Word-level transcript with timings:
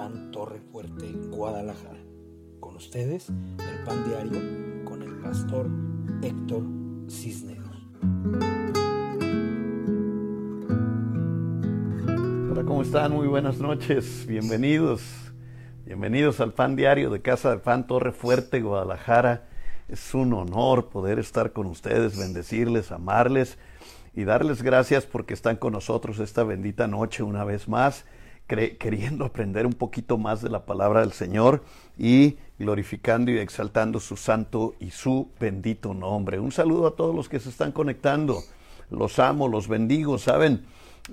Pan 0.00 0.30
Torre 0.30 0.62
Fuerte, 0.72 1.12
Guadalajara. 1.28 2.00
Con 2.58 2.74
ustedes, 2.76 3.28
el 3.28 3.84
Pan 3.84 4.02
Diario 4.08 4.82
con 4.82 5.02
el 5.02 5.16
pastor 5.16 5.68
Héctor 6.22 6.62
Cisneros. 7.10 7.86
Hola, 12.50 12.64
¿cómo 12.64 12.80
están? 12.80 13.12
Muy 13.12 13.26
buenas 13.26 13.58
noches. 13.58 14.24
Bienvenidos. 14.26 15.02
Bienvenidos 15.84 16.40
al 16.40 16.54
Pan 16.54 16.76
Diario 16.76 17.10
de 17.10 17.20
Casa 17.20 17.50
del 17.50 17.60
Pan 17.60 17.86
Torre 17.86 18.12
Fuerte, 18.12 18.62
Guadalajara. 18.62 19.50
Es 19.86 20.14
un 20.14 20.32
honor 20.32 20.88
poder 20.88 21.18
estar 21.18 21.52
con 21.52 21.66
ustedes, 21.66 22.18
bendecirles, 22.18 22.90
amarles 22.90 23.58
y 24.14 24.24
darles 24.24 24.62
gracias 24.62 25.04
porque 25.04 25.34
están 25.34 25.56
con 25.56 25.74
nosotros 25.74 26.20
esta 26.20 26.42
bendita 26.42 26.86
noche 26.86 27.22
una 27.22 27.44
vez 27.44 27.68
más 27.68 28.06
queriendo 28.56 29.24
aprender 29.24 29.64
un 29.64 29.72
poquito 29.72 30.18
más 30.18 30.42
de 30.42 30.50
la 30.50 30.64
palabra 30.64 31.00
del 31.00 31.12
Señor 31.12 31.62
y 31.96 32.36
glorificando 32.58 33.30
y 33.30 33.38
exaltando 33.38 34.00
su 34.00 34.16
santo 34.16 34.74
y 34.80 34.90
su 34.90 35.30
bendito 35.38 35.94
nombre. 35.94 36.40
Un 36.40 36.50
saludo 36.50 36.88
a 36.88 36.96
todos 36.96 37.14
los 37.14 37.28
que 37.28 37.38
se 37.38 37.48
están 37.48 37.70
conectando. 37.70 38.42
Los 38.90 39.20
amo, 39.20 39.46
los 39.46 39.68
bendigo, 39.68 40.18
¿saben? 40.18 40.64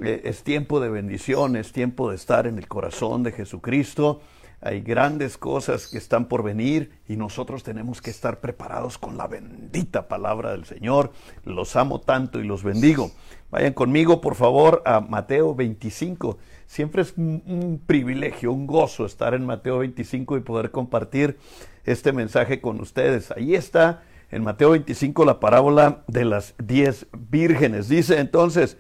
Eh, 0.02 0.22
es 0.26 0.44
tiempo 0.44 0.80
de 0.80 0.90
bendición, 0.90 1.56
es 1.56 1.72
tiempo 1.72 2.10
de 2.10 2.16
estar 2.16 2.48
en 2.48 2.58
el 2.58 2.68
corazón 2.68 3.22
de 3.24 3.32
Jesucristo. 3.32 4.22
Hay 4.60 4.82
grandes 4.82 5.38
cosas 5.38 5.88
que 5.88 6.00
están 6.00 6.26
por 6.26 6.42
venir 6.42 6.92
y 7.08 7.16
nosotros 7.16 7.62
tenemos 7.62 8.02
que 8.02 8.10
estar 8.10 8.40
preparados 8.40 8.98
con 8.98 9.16
la 9.16 9.28
bendita 9.28 10.08
palabra 10.08 10.52
del 10.52 10.66
Señor. 10.66 11.12
Los 11.46 11.76
amo 11.76 12.02
tanto 12.02 12.40
y 12.40 12.44
los 12.44 12.64
bendigo. 12.64 13.12
Vayan 13.52 13.74
conmigo, 13.74 14.20
por 14.20 14.34
favor, 14.34 14.82
a 14.84 15.00
Mateo 15.00 15.54
25. 15.54 16.40
Siempre 16.68 17.02
es 17.02 17.14
un, 17.18 17.82
privilegio, 17.88 18.52
un 18.52 18.68
gozo 18.68 19.06
estar 19.06 19.34
en 19.34 19.46
Mateo 19.46 19.80
25 19.80 20.38
y 20.38 20.42
poder 20.42 20.70
compartir 20.70 21.38
este 21.86 22.12
mensaje 22.12 22.62
con 22.62 22.80
ustedes. 22.80 23.32
Ahí 23.32 23.56
está 23.56 24.04
en 24.30 24.44
Mateo 24.44 24.72
25 24.72 25.26
la 25.26 25.40
parábola 25.40 26.04
de 26.08 26.26
las 26.26 26.54
diez 26.60 27.08
vírgenes. 27.18 27.90
Dice 27.90 28.20
entonces, 28.20 28.78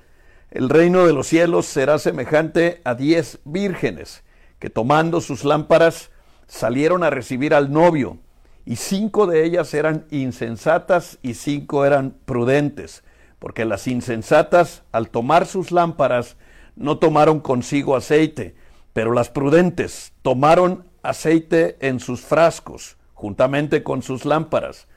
el 0.52 0.69
reino 0.69 1.08
de 1.08 1.13
los 1.13 1.27
cielos 1.27 1.65
será 1.65 1.97
semejante 1.97 2.81
a 2.83 2.93
diez 2.93 3.39
vírgenes 3.45 4.23
que 4.59 4.69
tomando 4.69 5.21
sus 5.21 5.45
lámparas 5.45 6.11
salieron 6.47 7.03
a 7.03 7.09
recibir 7.09 7.53
al 7.53 7.71
novio, 7.71 8.17
y 8.65 8.75
cinco 8.75 9.27
de 9.27 9.45
ellas 9.45 9.73
eran 9.73 10.05
insensatas 10.11 11.19
y 11.21 11.35
cinco 11.35 11.85
eran 11.85 12.17
prudentes, 12.25 13.03
porque 13.39 13.65
las 13.65 13.88
insensatas 13.88 14.83
al 14.91 15.09
tomar 15.09 15.45
sus 15.45 15.71
lámparas 15.71 16.35
no 16.78 17.00
tomaron 17.00 17.39
consigo 17.39 17.95
aceite, 17.95 18.56
pero 18.94 19.11
las 19.11 19.30
prudentes 19.30 20.14
tomaron 20.22 20.86
aceite 21.02 21.78
en 21.81 22.00
sus 22.00 22.22
frascos, 22.22 22.97
juntamente 23.14 23.83
con 23.83 24.02
sus 24.02 24.25
lámparas. 24.25 24.88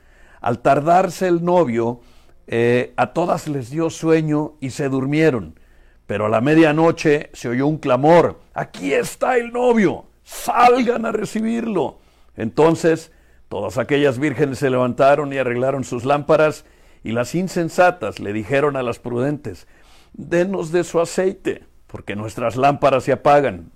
Al 0.41 0.59
tardarse 0.59 1.27
el 1.27 1.43
novio, 1.43 2.01
eh, 2.47 2.93
a 2.97 3.13
todas 3.13 3.47
les 3.47 3.69
dio 3.69 3.89
sueño 3.89 4.53
y 4.59 4.71
se 4.71 4.89
durmieron. 4.89 5.59
Pero 6.07 6.25
a 6.25 6.29
la 6.29 6.41
medianoche 6.41 7.29
se 7.33 7.49
oyó 7.49 7.67
un 7.67 7.77
clamor, 7.77 8.39
aquí 8.53 8.93
está 8.93 9.37
el 9.37 9.51
novio, 9.51 10.05
salgan 10.23 11.05
a 11.05 11.11
recibirlo. 11.11 11.99
Entonces 12.35 13.11
todas 13.49 13.77
aquellas 13.77 14.19
vírgenes 14.19 14.59
se 14.59 14.69
levantaron 14.69 15.33
y 15.33 15.37
arreglaron 15.37 15.83
sus 15.83 16.05
lámparas, 16.05 16.65
y 17.03 17.11
las 17.11 17.33
insensatas 17.33 18.19
le 18.19 18.33
dijeron 18.33 18.75
a 18.75 18.83
las 18.83 18.99
prudentes, 18.99 19.67
denos 20.13 20.71
de 20.71 20.83
su 20.83 20.99
aceite 20.99 21.70
porque 21.91 22.15
nuestras 22.15 22.55
lámparas 22.55 23.03
se 23.03 23.11
apagan. 23.11 23.71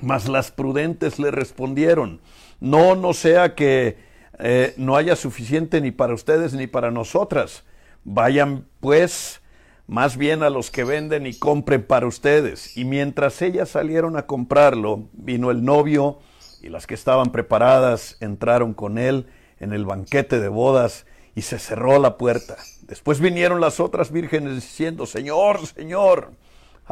Mas 0.00 0.28
las 0.28 0.50
prudentes 0.50 1.18
le 1.18 1.30
respondieron, 1.30 2.20
no, 2.60 2.94
no 2.94 3.12
sea 3.12 3.54
que 3.54 3.98
eh, 4.38 4.74
no 4.76 4.96
haya 4.96 5.16
suficiente 5.16 5.80
ni 5.80 5.90
para 5.90 6.14
ustedes 6.14 6.54
ni 6.54 6.66
para 6.66 6.90
nosotras. 6.90 7.64
Vayan 8.04 8.66
pues 8.80 9.40
más 9.86 10.16
bien 10.16 10.42
a 10.42 10.50
los 10.50 10.70
que 10.70 10.84
venden 10.84 11.26
y 11.26 11.34
compren 11.34 11.84
para 11.84 12.06
ustedes. 12.06 12.76
Y 12.76 12.84
mientras 12.84 13.42
ellas 13.42 13.70
salieron 13.70 14.16
a 14.16 14.26
comprarlo, 14.26 15.08
vino 15.12 15.50
el 15.50 15.64
novio 15.64 16.20
y 16.62 16.68
las 16.68 16.86
que 16.86 16.94
estaban 16.94 17.32
preparadas 17.32 18.16
entraron 18.20 18.72
con 18.72 18.98
él 18.98 19.26
en 19.58 19.72
el 19.72 19.84
banquete 19.84 20.40
de 20.40 20.48
bodas 20.48 21.06
y 21.34 21.42
se 21.42 21.58
cerró 21.58 21.98
la 21.98 22.18
puerta. 22.18 22.56
Después 22.82 23.20
vinieron 23.20 23.60
las 23.60 23.80
otras 23.80 24.12
vírgenes 24.12 24.54
diciendo, 24.54 25.06
Señor, 25.06 25.66
Señor, 25.66 26.32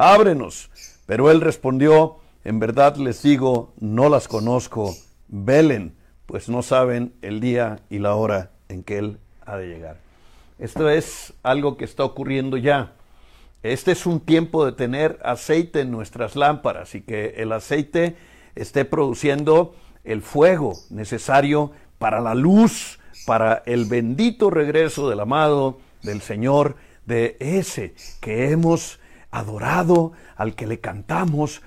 ábrenos. 0.01 0.69
Pero 1.05 1.29
él 1.29 1.41
respondió, 1.41 2.17
en 2.43 2.59
verdad 2.59 2.95
les 2.95 3.21
digo, 3.21 3.73
no 3.79 4.09
las 4.09 4.27
conozco, 4.27 4.95
velen, 5.27 5.95
pues 6.25 6.49
no 6.49 6.63
saben 6.63 7.13
el 7.21 7.39
día 7.39 7.79
y 7.89 7.99
la 7.99 8.15
hora 8.15 8.51
en 8.69 8.83
que 8.83 8.97
él 8.97 9.19
ha 9.45 9.57
de 9.57 9.67
llegar. 9.67 9.97
Esto 10.57 10.89
es 10.89 11.33
algo 11.43 11.77
que 11.77 11.85
está 11.85 12.03
ocurriendo 12.03 12.57
ya. 12.57 12.93
Este 13.63 13.91
es 13.91 14.05
un 14.05 14.19
tiempo 14.19 14.65
de 14.65 14.71
tener 14.71 15.19
aceite 15.23 15.81
en 15.81 15.91
nuestras 15.91 16.35
lámparas 16.35 16.95
y 16.95 17.01
que 17.01 17.35
el 17.37 17.51
aceite 17.51 18.15
esté 18.55 18.85
produciendo 18.85 19.75
el 20.03 20.21
fuego 20.21 20.73
necesario 20.89 21.71
para 21.99 22.21
la 22.21 22.33
luz, 22.33 22.99
para 23.25 23.61
el 23.65 23.85
bendito 23.85 24.49
regreso 24.49 25.09
del 25.09 25.19
amado, 25.19 25.79
del 26.01 26.21
Señor, 26.21 26.75
de 27.05 27.37
ese 27.39 27.93
que 28.19 28.51
hemos 28.51 28.99
adorado, 29.31 30.11
al 30.35 30.55
que 30.55 30.67
le 30.67 30.79
cantamos, 30.79 31.61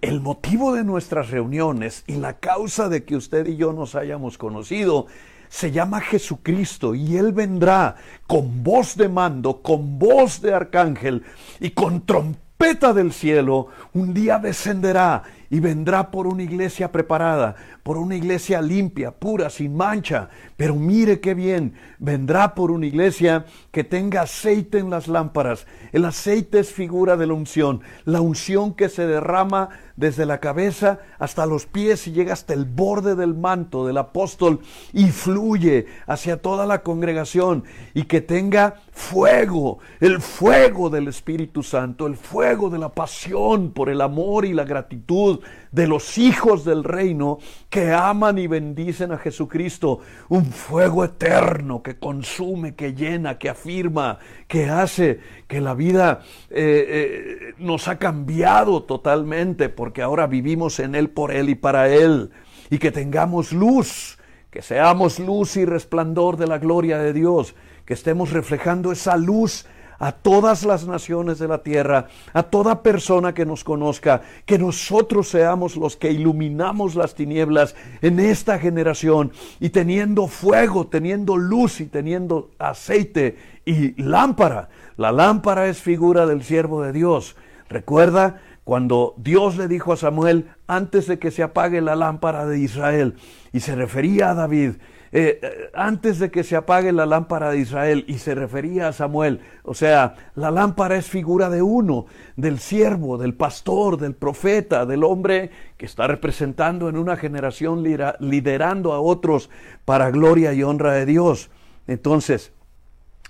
el 0.00 0.20
motivo 0.20 0.72
de 0.72 0.84
nuestras 0.84 1.30
reuniones 1.30 2.04
y 2.06 2.14
la 2.14 2.38
causa 2.38 2.88
de 2.88 3.04
que 3.04 3.16
usted 3.16 3.46
y 3.46 3.56
yo 3.56 3.72
nos 3.72 3.94
hayamos 3.94 4.38
conocido, 4.38 5.06
se 5.48 5.70
llama 5.70 6.00
Jesucristo 6.00 6.94
y 6.94 7.16
Él 7.16 7.32
vendrá 7.32 7.96
con 8.26 8.62
voz 8.62 8.96
de 8.96 9.08
mando, 9.08 9.62
con 9.62 9.98
voz 9.98 10.40
de 10.40 10.54
arcángel 10.54 11.24
y 11.60 11.70
con 11.70 12.04
trompeta 12.06 12.47
del 12.58 13.12
cielo, 13.12 13.68
un 13.94 14.12
día 14.12 14.38
descenderá 14.38 15.22
y 15.48 15.60
vendrá 15.60 16.10
por 16.10 16.26
una 16.26 16.42
iglesia 16.42 16.90
preparada, 16.90 17.54
por 17.82 17.96
una 17.96 18.16
iglesia 18.16 18.60
limpia, 18.60 19.12
pura, 19.12 19.48
sin 19.48 19.76
mancha. 19.76 20.28
Pero 20.56 20.74
mire 20.74 21.20
qué 21.20 21.34
bien, 21.34 21.74
vendrá 21.98 22.54
por 22.54 22.70
una 22.70 22.86
iglesia 22.86 23.46
que 23.70 23.84
tenga 23.84 24.22
aceite 24.22 24.78
en 24.78 24.90
las 24.90 25.06
lámparas. 25.06 25.66
El 25.92 26.04
aceite 26.04 26.58
es 26.58 26.72
figura 26.72 27.16
de 27.16 27.28
la 27.28 27.34
unción, 27.34 27.80
la 28.04 28.20
unción 28.20 28.74
que 28.74 28.88
se 28.88 29.06
derrama 29.06 29.70
desde 29.96 30.26
la 30.26 30.38
cabeza 30.38 30.98
hasta 31.18 31.46
los 31.46 31.66
pies 31.66 32.06
y 32.06 32.12
llega 32.12 32.32
hasta 32.32 32.54
el 32.54 32.64
borde 32.64 33.14
del 33.14 33.34
manto 33.34 33.86
del 33.86 33.98
apóstol 33.98 34.60
y 34.92 35.06
fluye 35.06 35.86
hacia 36.06 36.42
toda 36.42 36.66
la 36.66 36.82
congregación 36.82 37.64
y 37.94 38.04
que 38.04 38.20
tenga 38.20 38.76
fuego, 39.08 39.78
el 40.00 40.20
fuego 40.20 40.90
del 40.90 41.08
Espíritu 41.08 41.62
Santo, 41.62 42.06
el 42.06 42.16
fuego 42.16 42.68
de 42.68 42.78
la 42.78 42.90
pasión 42.90 43.72
por 43.72 43.88
el 43.88 44.02
amor 44.02 44.44
y 44.44 44.52
la 44.52 44.64
gratitud 44.64 45.40
de 45.72 45.86
los 45.86 46.18
hijos 46.18 46.62
del 46.62 46.84
reino 46.84 47.38
que 47.70 47.92
aman 47.92 48.36
y 48.36 48.46
bendicen 48.46 49.12
a 49.12 49.18
Jesucristo. 49.18 50.00
Un 50.28 50.44
fuego 50.44 51.04
eterno 51.04 51.82
que 51.82 51.98
consume, 51.98 52.74
que 52.74 52.92
llena, 52.92 53.38
que 53.38 53.48
afirma, 53.48 54.18
que 54.46 54.68
hace 54.68 55.20
que 55.46 55.62
la 55.62 55.72
vida 55.72 56.20
eh, 56.50 56.86
eh, 56.88 57.54
nos 57.56 57.88
ha 57.88 57.98
cambiado 57.98 58.82
totalmente 58.82 59.70
porque 59.70 60.02
ahora 60.02 60.26
vivimos 60.26 60.80
en 60.80 60.94
Él, 60.94 61.08
por 61.08 61.32
Él 61.32 61.48
y 61.48 61.54
para 61.54 61.88
Él. 61.88 62.30
Y 62.68 62.76
que 62.76 62.92
tengamos 62.92 63.52
luz, 63.52 64.18
que 64.50 64.60
seamos 64.60 65.18
luz 65.18 65.56
y 65.56 65.64
resplandor 65.64 66.36
de 66.36 66.46
la 66.46 66.58
gloria 66.58 66.98
de 66.98 67.14
Dios, 67.14 67.54
que 67.88 67.94
estemos 67.94 68.32
reflejando 68.32 68.92
esa 68.92 69.16
luz 69.16 69.64
a 69.98 70.12
todas 70.12 70.62
las 70.66 70.86
naciones 70.86 71.38
de 71.38 71.48
la 71.48 71.62
tierra, 71.62 72.08
a 72.34 72.42
toda 72.42 72.82
persona 72.82 73.32
que 73.32 73.46
nos 73.46 73.64
conozca, 73.64 74.20
que 74.44 74.58
nosotros 74.58 75.30
seamos 75.30 75.74
los 75.74 75.96
que 75.96 76.12
iluminamos 76.12 76.96
las 76.96 77.14
tinieblas 77.14 77.74
en 78.02 78.20
esta 78.20 78.58
generación 78.58 79.32
y 79.58 79.70
teniendo 79.70 80.26
fuego, 80.26 80.86
teniendo 80.88 81.38
luz 81.38 81.80
y 81.80 81.86
teniendo 81.86 82.50
aceite 82.58 83.38
y 83.64 83.98
lámpara. 84.02 84.68
La 84.98 85.10
lámpara 85.10 85.66
es 85.66 85.80
figura 85.80 86.26
del 86.26 86.42
siervo 86.42 86.82
de 86.82 86.92
Dios. 86.92 87.36
Recuerda 87.70 88.42
cuando 88.64 89.14
Dios 89.16 89.56
le 89.56 89.66
dijo 89.66 89.94
a 89.94 89.96
Samuel 89.96 90.50
antes 90.66 91.06
de 91.06 91.18
que 91.18 91.30
se 91.30 91.42
apague 91.42 91.80
la 91.80 91.96
lámpara 91.96 92.44
de 92.44 92.58
Israel 92.58 93.14
y 93.50 93.60
se 93.60 93.74
refería 93.74 94.28
a 94.28 94.34
David, 94.34 94.72
eh, 95.10 95.40
eh, 95.42 95.70
antes 95.74 96.18
de 96.18 96.30
que 96.30 96.44
se 96.44 96.56
apague 96.56 96.92
la 96.92 97.06
lámpara 97.06 97.50
de 97.50 97.58
Israel, 97.58 98.04
y 98.06 98.18
se 98.18 98.34
refería 98.34 98.88
a 98.88 98.92
Samuel, 98.92 99.40
o 99.62 99.74
sea, 99.74 100.14
la 100.34 100.50
lámpara 100.50 100.96
es 100.96 101.06
figura 101.06 101.48
de 101.50 101.62
uno, 101.62 102.06
del 102.36 102.58
siervo, 102.58 103.18
del 103.18 103.34
pastor, 103.34 103.96
del 103.96 104.14
profeta, 104.14 104.86
del 104.86 105.04
hombre 105.04 105.50
que 105.76 105.86
está 105.86 106.06
representando 106.06 106.88
en 106.88 106.96
una 106.96 107.16
generación, 107.16 107.82
liderando 108.20 108.92
a 108.92 109.00
otros 109.00 109.50
para 109.84 110.10
gloria 110.10 110.52
y 110.52 110.62
honra 110.62 110.92
de 110.92 111.06
Dios. 111.06 111.50
Entonces, 111.86 112.52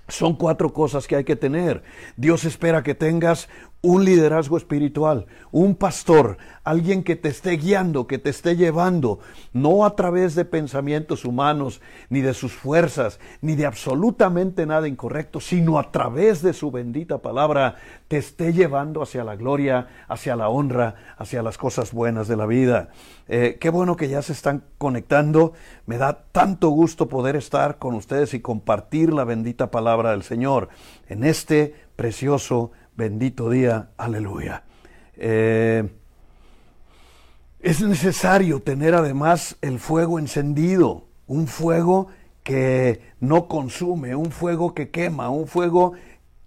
son 0.09 0.35
cuatro 0.35 0.73
cosas 0.73 1.07
que 1.07 1.15
hay 1.15 1.23
que 1.23 1.35
tener. 1.35 1.83
Dios 2.17 2.43
espera 2.43 2.83
que 2.83 2.95
tengas 2.95 3.47
un 3.81 4.03
liderazgo 4.03 4.57
espiritual, 4.57 5.25
un 5.51 5.73
pastor, 5.75 6.37
alguien 6.65 7.01
que 7.01 7.15
te 7.15 7.29
esté 7.29 7.51
guiando, 7.51 8.07
que 8.07 8.17
te 8.17 8.29
esté 8.29 8.57
llevando, 8.57 9.19
no 9.53 9.85
a 9.85 9.95
través 9.95 10.35
de 10.35 10.43
pensamientos 10.43 11.23
humanos, 11.23 11.81
ni 12.09 12.19
de 12.19 12.33
sus 12.33 12.51
fuerzas, 12.51 13.19
ni 13.41 13.55
de 13.55 13.65
absolutamente 13.65 14.65
nada 14.65 14.87
incorrecto, 14.87 15.39
sino 15.39 15.79
a 15.79 15.91
través 15.91 16.41
de 16.41 16.51
su 16.51 16.71
bendita 16.71 17.19
palabra, 17.19 17.77
te 18.09 18.17
esté 18.17 18.51
llevando 18.51 19.01
hacia 19.01 19.23
la 19.23 19.37
gloria, 19.37 19.87
hacia 20.09 20.35
la 20.35 20.49
honra, 20.49 20.95
hacia 21.17 21.41
las 21.41 21.57
cosas 21.57 21.93
buenas 21.93 22.27
de 22.27 22.35
la 22.35 22.45
vida. 22.45 22.89
Eh, 23.29 23.57
qué 23.61 23.69
bueno 23.69 23.95
que 23.95 24.09
ya 24.09 24.21
se 24.21 24.33
están 24.33 24.63
conectando. 24.77 25.53
Me 25.85 25.97
da 25.97 26.25
tanto 26.31 26.69
gusto 26.69 27.07
poder 27.07 27.37
estar 27.37 27.77
con 27.77 27.95
ustedes 27.95 28.33
y 28.33 28.41
compartir 28.41 29.13
la 29.13 29.23
bendita 29.23 29.71
palabra 29.71 30.11
del 30.11 30.23
Señor 30.23 30.67
en 31.07 31.23
este 31.23 31.75
precioso 31.95 32.71
Bendito 32.99 33.49
día, 33.49 33.91
aleluya. 33.95 34.63
Eh, 35.15 35.89
es 37.61 37.81
necesario 37.81 38.59
tener 38.59 38.93
además 38.93 39.55
el 39.61 39.79
fuego 39.79 40.19
encendido, 40.19 41.05
un 41.25 41.47
fuego 41.47 42.07
que 42.43 42.99
no 43.21 43.47
consume, 43.47 44.17
un 44.17 44.31
fuego 44.31 44.73
que 44.73 44.89
quema, 44.89 45.29
un 45.29 45.47
fuego 45.47 45.93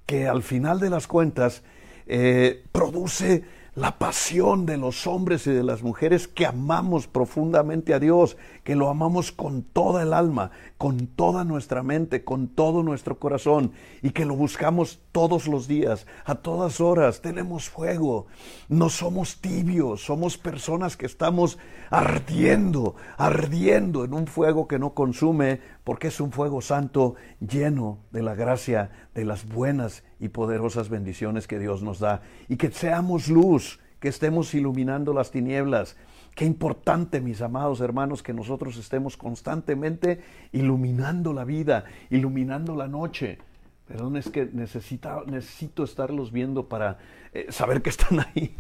que 0.05 0.29
al 0.29 0.43
final 0.43 0.79
de 0.79 0.91
las 0.91 1.07
cuentas 1.07 1.63
eh, 2.07 2.63
produce 2.71 3.45
la 3.75 3.99
pasión 3.99 4.67
de 4.67 4.77
los 4.77 5.07
hombres 5.07 5.47
y 5.47 5.53
de 5.53 5.63
las 5.63 5.83
mujeres 5.83 6.29
que 6.29 6.45
amamos 6.45 7.07
profundamente 7.07 7.95
a 7.95 7.99
Dios, 7.99 8.37
que 8.63 8.77
lo 8.77 8.91
amamos 8.91 9.33
con 9.33 9.63
toda 9.63 10.03
el 10.03 10.13
alma, 10.13 10.51
con 10.83 11.07
toda 11.07 11.45
nuestra 11.45 11.85
mente, 11.85 12.25
con 12.25 12.49
todo 12.49 12.83
nuestro 12.83 13.21
corazón 13.21 13.71
y 14.03 14.11
que 14.11 14.25
lo 14.25 14.35
buscamos 14.35 14.99
todos 15.13 15.47
los 15.47 15.69
días, 15.69 16.09
a 16.25 16.35
todas 16.35 16.81
horas. 16.81 17.21
Tenemos 17.21 17.71
fuego, 17.71 18.27
no 18.69 18.89
somos 18.89 19.41
tibios, 19.41 20.05
somos 20.05 20.39
personas 20.39 20.97
que 20.97 21.07
estamos 21.07 21.57
ardiendo, 21.89 22.97
ardiendo 23.17 24.05
en 24.05 24.13
un 24.13 24.27
fuego 24.27 24.67
que 24.67 24.81
no 24.81 24.93
consume 24.93 25.61
porque 25.85 26.09
es 26.09 26.21
un 26.21 26.33
fuego 26.33 26.61
santo 26.61 27.15
lleno 27.39 28.01
de 28.11 28.25
la 28.25 28.35
gracia, 28.35 28.91
de 29.15 29.25
las 29.25 29.47
buenas 29.47 30.03
y 30.19 30.31
poderosas 30.31 30.89
bendiciones 30.89 31.47
que 31.47 31.61
Dios 31.61 31.85
nos 31.85 32.01
da 32.01 32.23
y 32.49 32.57
que 32.57 32.73
seamos 32.73 33.29
luz, 33.29 33.79
que 34.03 34.09
estemos 34.09 34.53
iluminando 34.53 35.15
las 35.15 35.31
tinieblas. 35.31 35.97
Qué 36.35 36.45
importante, 36.45 37.21
mis 37.21 37.41
amados 37.41 37.81
hermanos, 37.81 38.21
que 38.21 38.33
nosotros 38.35 38.77
estemos 38.77 39.17
constantemente 39.17 40.21
iluminando 40.51 41.33
la 41.33 41.45
vida, 41.45 41.85
iluminando 42.11 42.75
la 42.75 42.89
noche. 42.89 43.39
Perdón, 43.87 44.17
es 44.17 44.29
que 44.29 44.47
necesito 44.53 45.85
estarlos 45.85 46.33
viendo 46.33 46.69
para 46.69 46.99
eh, 47.33 47.47
saber 47.51 47.81
que 47.81 47.91
están 47.91 48.19
ahí. 48.35 48.57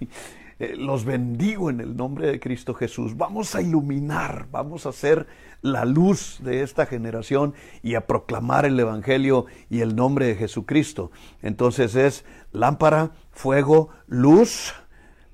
Eh, 0.60 0.76
los 0.76 1.04
bendigo 1.04 1.70
en 1.70 1.80
el 1.80 1.96
nombre 1.96 2.28
de 2.28 2.38
Cristo 2.38 2.72
Jesús. 2.72 3.16
Vamos 3.16 3.56
a 3.56 3.62
iluminar, 3.62 4.46
vamos 4.52 4.86
a 4.86 4.92
ser 4.92 5.26
la 5.60 5.84
luz 5.84 6.38
de 6.40 6.62
esta 6.62 6.86
generación 6.86 7.52
y 7.82 7.96
a 7.96 8.06
proclamar 8.06 8.64
el 8.64 8.78
Evangelio 8.78 9.46
y 9.70 9.80
el 9.80 9.96
nombre 9.96 10.26
de 10.26 10.36
Jesucristo. 10.36 11.10
Entonces 11.42 11.96
es 11.96 12.24
lámpara, 12.52 13.10
fuego, 13.32 13.88
luz, 14.06 14.74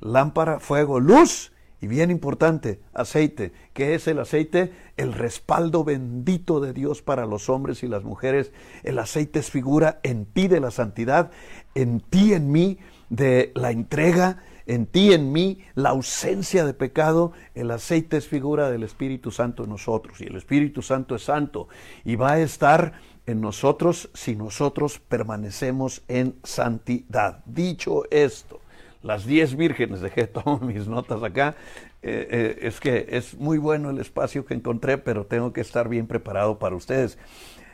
lámpara, 0.00 0.60
fuego, 0.60 1.00
luz. 1.00 1.52
Y 1.80 1.86
bien 1.86 2.10
importante, 2.10 2.80
aceite. 2.92 3.52
¿Qué 3.72 3.94
es 3.94 4.08
el 4.08 4.18
aceite? 4.18 4.72
El 4.96 5.12
respaldo 5.12 5.84
bendito 5.84 6.58
de 6.58 6.72
Dios 6.72 7.02
para 7.02 7.24
los 7.24 7.48
hombres 7.48 7.84
y 7.84 7.86
las 7.86 8.02
mujeres. 8.02 8.52
El 8.82 8.98
aceite 8.98 9.38
es 9.38 9.50
figura 9.50 10.00
en 10.02 10.26
ti 10.26 10.48
de 10.48 10.58
la 10.58 10.72
santidad, 10.72 11.30
en 11.76 12.00
ti, 12.00 12.32
en 12.32 12.50
mí, 12.50 12.78
de 13.10 13.52
la 13.54 13.70
entrega, 13.70 14.42
en 14.68 14.86
ti, 14.86 15.12
en 15.14 15.32
mí, 15.32 15.64
la 15.74 15.90
ausencia 15.90 16.66
de 16.66 16.74
pecado, 16.74 17.32
el 17.54 17.70
aceite 17.70 18.18
es 18.18 18.28
figura 18.28 18.70
del 18.70 18.82
Espíritu 18.82 19.30
Santo 19.30 19.64
en 19.64 19.70
nosotros, 19.70 20.20
y 20.20 20.24
el 20.24 20.36
Espíritu 20.36 20.82
Santo 20.82 21.14
es 21.14 21.22
santo, 21.22 21.68
y 22.04 22.16
va 22.16 22.32
a 22.32 22.40
estar 22.40 22.92
en 23.24 23.40
nosotros 23.40 24.10
si 24.12 24.36
nosotros 24.36 24.98
permanecemos 24.98 26.02
en 26.06 26.36
santidad. 26.44 27.42
Dicho 27.46 28.02
esto, 28.10 28.60
las 29.02 29.26
diez 29.26 29.56
vírgenes, 29.56 30.00
dejé 30.02 30.26
todas 30.26 30.60
mis 30.62 30.86
notas 30.88 31.22
acá, 31.22 31.54
eh, 32.02 32.28
eh, 32.30 32.58
es 32.62 32.80
que 32.80 33.06
es 33.10 33.34
muy 33.38 33.58
bueno 33.58 33.90
el 33.90 33.98
espacio 33.98 34.44
que 34.44 34.54
encontré, 34.54 34.98
pero 34.98 35.26
tengo 35.26 35.52
que 35.52 35.60
estar 35.60 35.88
bien 35.88 36.06
preparado 36.06 36.58
para 36.58 36.76
ustedes. 36.76 37.18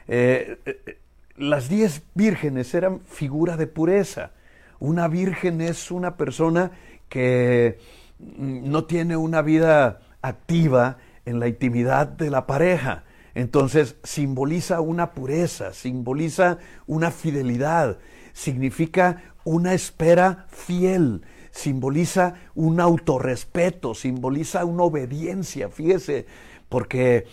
Eh, 0.09 0.59
las 1.37 1.69
diez 1.69 2.03
vírgenes 2.15 2.73
eran 2.75 3.01
figura 3.01 3.57
de 3.57 3.67
pureza. 3.67 4.31
Una 4.79 5.09
virgen 5.09 5.61
es 5.61 5.91
una 5.91 6.17
persona 6.17 6.71
que 7.09 7.79
no 8.19 8.85
tiene 8.85 9.17
una 9.17 9.43
vida 9.43 10.01
activa 10.23 10.99
en 11.27 11.41
la 11.41 11.49
intimidad 11.49 12.07
de 12.07 12.31
la 12.31 12.47
pareja. 12.47 13.05
Entonces 13.35 13.97
simboliza 14.05 14.81
una 14.81 15.13
pureza, 15.13 15.73
simboliza 15.73 16.59
una 16.87 17.11
fidelidad, 17.11 17.99
significa 18.33 19.34
una 19.45 19.75
espera 19.75 20.47
fiel, 20.49 21.23
simboliza 21.51 22.35
un 22.55 22.81
autorrespeto, 22.81 23.95
simboliza 23.95 24.65
una 24.65 24.85
obediencia, 24.85 25.69
fíjese, 25.69 26.27
porque 26.69 27.27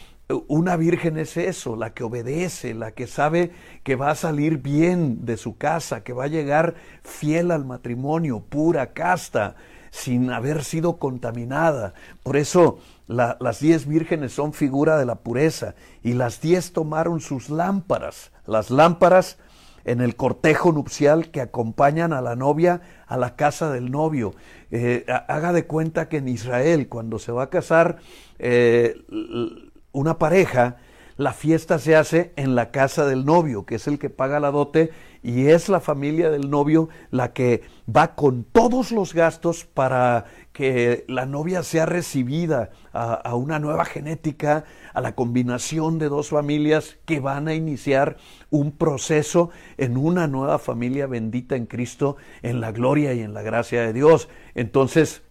una 0.47 0.75
virgen 0.77 1.17
es 1.17 1.37
eso, 1.37 1.75
la 1.75 1.93
que 1.93 2.03
obedece, 2.03 2.73
la 2.73 2.91
que 2.91 3.07
sabe 3.07 3.51
que 3.83 3.95
va 3.95 4.11
a 4.11 4.15
salir 4.15 4.57
bien 4.59 5.25
de 5.25 5.37
su 5.37 5.57
casa, 5.57 6.03
que 6.03 6.13
va 6.13 6.25
a 6.25 6.29
llegar 6.29 6.75
fiel 7.03 7.51
al 7.51 7.65
matrimonio, 7.65 8.39
pura, 8.39 8.93
casta, 8.93 9.55
sin 9.89 10.31
haber 10.31 10.63
sido 10.63 10.97
contaminada. 10.97 11.93
Por 12.23 12.37
eso 12.37 12.79
las 13.07 13.59
diez 13.59 13.85
vírgenes 13.85 14.31
son 14.31 14.53
figura 14.53 14.97
de 14.97 15.05
la 15.05 15.15
pureza 15.15 15.75
y 16.01 16.13
las 16.13 16.39
diez 16.39 16.71
tomaron 16.71 17.19
sus 17.19 17.49
lámparas, 17.49 18.31
las 18.45 18.71
lámparas 18.71 19.37
en 19.85 20.01
el 20.01 20.15
cortejo 20.15 20.71
nupcial 20.71 21.31
que 21.31 21.41
acompañan 21.41 22.13
a 22.13 22.21
la 22.21 22.35
novia 22.35 22.81
a 23.07 23.17
la 23.17 23.35
casa 23.35 23.71
del 23.71 23.91
novio. 23.91 24.33
Eh, 24.71 25.05
haga 25.27 25.53
de 25.53 25.65
cuenta 25.65 26.07
que 26.07 26.17
en 26.17 26.27
Israel, 26.27 26.87
cuando 26.87 27.19
se 27.19 27.31
va 27.31 27.43
a 27.43 27.49
casar, 27.49 27.97
eh, 28.39 28.95
una 29.91 30.17
pareja, 30.17 30.77
la 31.17 31.33
fiesta 31.33 31.77
se 31.77 31.95
hace 31.95 32.31
en 32.35 32.55
la 32.55 32.71
casa 32.71 33.05
del 33.05 33.25
novio, 33.25 33.65
que 33.65 33.75
es 33.75 33.87
el 33.87 33.99
que 33.99 34.09
paga 34.09 34.39
la 34.39 34.51
dote, 34.51 34.91
y 35.23 35.47
es 35.47 35.69
la 35.69 35.79
familia 35.79 36.29
del 36.29 36.49
novio 36.49 36.89
la 37.09 37.33
que 37.33 37.61
va 37.93 38.15
con 38.15 38.43
todos 38.43 38.91
los 38.91 39.13
gastos 39.13 39.65
para 39.65 40.25
que 40.51 41.05
la 41.07 41.25
novia 41.25 41.63
sea 41.63 41.85
recibida 41.85 42.71
a, 42.93 43.35
una 43.35 43.59
nueva 43.59 43.85
genética, 43.85 44.65
a 44.93 45.01
la 45.01 45.15
combinación 45.15 45.99
de 45.99 46.09
dos 46.09 46.29
familias 46.29 46.97
que 47.05 47.19
van 47.19 47.47
a 47.47 47.53
iniciar 47.53 48.17
un 48.49 48.71
proceso 48.71 49.49
en 49.77 49.97
una 49.97 50.27
nueva 50.27 50.59
familia 50.59 51.07
bendita 51.07 51.55
en 51.55 51.65
Cristo, 51.65 52.17
en 52.41 52.59
la 52.59 52.71
gloria 52.71 53.13
y 53.13 53.21
en 53.21 53.33
la 53.33 53.41
gracia 53.41 53.81
de 53.81 53.93
Dios. 53.93 54.27
Entonces, 54.55 55.21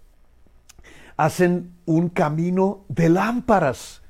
hacen 1.17 1.75
un 1.85 2.09
camino 2.09 2.85
de 2.89 3.11
lámparas 3.11 4.01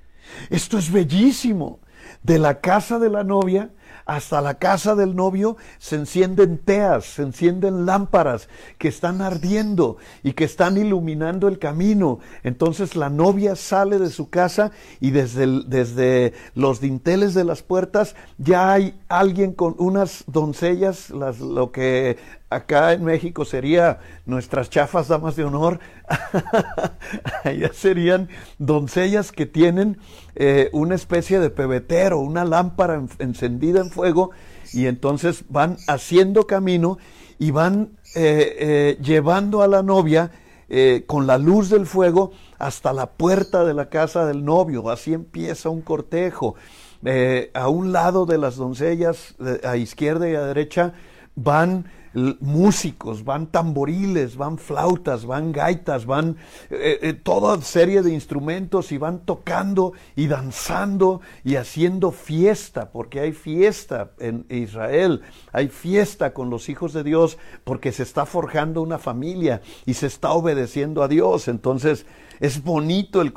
esto 0.48 0.78
es 0.78 0.90
bellísimo. 0.90 1.80
De 2.22 2.38
la 2.38 2.60
casa 2.60 2.98
de 2.98 3.10
la 3.10 3.24
novia 3.24 3.70
hasta 4.10 4.40
la 4.40 4.54
casa 4.54 4.96
del 4.96 5.14
novio 5.14 5.56
se 5.78 5.94
encienden 5.94 6.58
teas, 6.58 7.04
se 7.04 7.22
encienden 7.22 7.86
lámparas 7.86 8.48
que 8.76 8.88
están 8.88 9.22
ardiendo 9.22 9.98
y 10.24 10.32
que 10.32 10.42
están 10.42 10.76
iluminando 10.76 11.46
el 11.46 11.60
camino. 11.60 12.18
Entonces 12.42 12.96
la 12.96 13.08
novia 13.08 13.54
sale 13.54 14.00
de 14.00 14.10
su 14.10 14.28
casa 14.28 14.72
y 14.98 15.12
desde, 15.12 15.62
desde 15.64 16.32
los 16.56 16.80
dinteles 16.80 17.34
de 17.34 17.44
las 17.44 17.62
puertas 17.62 18.16
ya 18.36 18.72
hay 18.72 19.00
alguien 19.08 19.52
con 19.52 19.76
unas 19.78 20.24
doncellas, 20.26 21.10
las, 21.10 21.38
lo 21.38 21.70
que 21.70 22.18
acá 22.50 22.92
en 22.92 23.04
México 23.04 23.44
sería 23.44 24.00
nuestras 24.26 24.68
chafas 24.68 25.06
damas 25.06 25.36
de 25.36 25.44
honor, 25.44 25.78
allá 27.44 27.72
serían 27.72 28.28
doncellas 28.58 29.30
que 29.30 29.46
tienen 29.46 29.98
eh, 30.34 30.68
una 30.72 30.96
especie 30.96 31.38
de 31.38 31.50
pebetero, 31.50 32.18
una 32.18 32.44
lámpara 32.44 33.00
encendida 33.20 33.80
en 33.80 33.90
fuego, 33.90 34.32
y 34.72 34.86
entonces 34.86 35.44
van 35.48 35.76
haciendo 35.86 36.46
camino 36.48 36.98
y 37.38 37.52
van 37.52 37.92
eh, 38.16 38.56
eh, 38.58 38.98
llevando 39.00 39.62
a 39.62 39.68
la 39.68 39.82
novia 39.82 40.32
con 41.08 41.26
la 41.26 41.36
luz 41.36 41.68
del 41.68 41.84
fuego 41.84 42.30
hasta 42.56 42.92
la 42.92 43.06
puerta 43.06 43.64
de 43.64 43.74
la 43.74 43.88
casa 43.88 44.24
del 44.24 44.44
novio. 44.44 44.88
Así 44.88 45.12
empieza 45.12 45.68
un 45.68 45.82
cortejo. 45.82 46.54
a 47.54 47.68
un 47.68 47.90
lado 47.90 48.24
de 48.24 48.38
las 48.38 48.54
doncellas, 48.54 49.34
a 49.64 49.76
izquierda 49.76 50.30
y 50.30 50.36
a 50.36 50.42
derecha, 50.42 50.92
van 51.34 51.86
músicos, 52.12 53.24
van 53.24 53.46
tamboriles, 53.46 54.36
van 54.36 54.58
flautas, 54.58 55.24
van 55.24 55.52
gaitas, 55.52 56.06
van 56.06 56.36
eh, 56.70 56.98
eh, 57.02 57.12
toda 57.12 57.60
serie 57.62 58.02
de 58.02 58.12
instrumentos 58.12 58.92
y 58.92 58.98
van 58.98 59.20
tocando 59.20 59.92
y 60.16 60.26
danzando 60.26 61.20
y 61.44 61.56
haciendo 61.56 62.10
fiesta, 62.10 62.90
porque 62.90 63.20
hay 63.20 63.32
fiesta 63.32 64.10
en 64.18 64.44
Israel, 64.48 65.22
hay 65.52 65.68
fiesta 65.68 66.34
con 66.34 66.50
los 66.50 66.68
hijos 66.68 66.92
de 66.92 67.04
Dios, 67.04 67.38
porque 67.64 67.92
se 67.92 68.02
está 68.02 68.26
forjando 68.26 68.82
una 68.82 68.98
familia 68.98 69.62
y 69.86 69.94
se 69.94 70.06
está 70.06 70.32
obedeciendo 70.32 71.02
a 71.02 71.08
Dios. 71.08 71.48
Entonces 71.48 72.06
es 72.40 72.62
bonito 72.62 73.20
el 73.20 73.32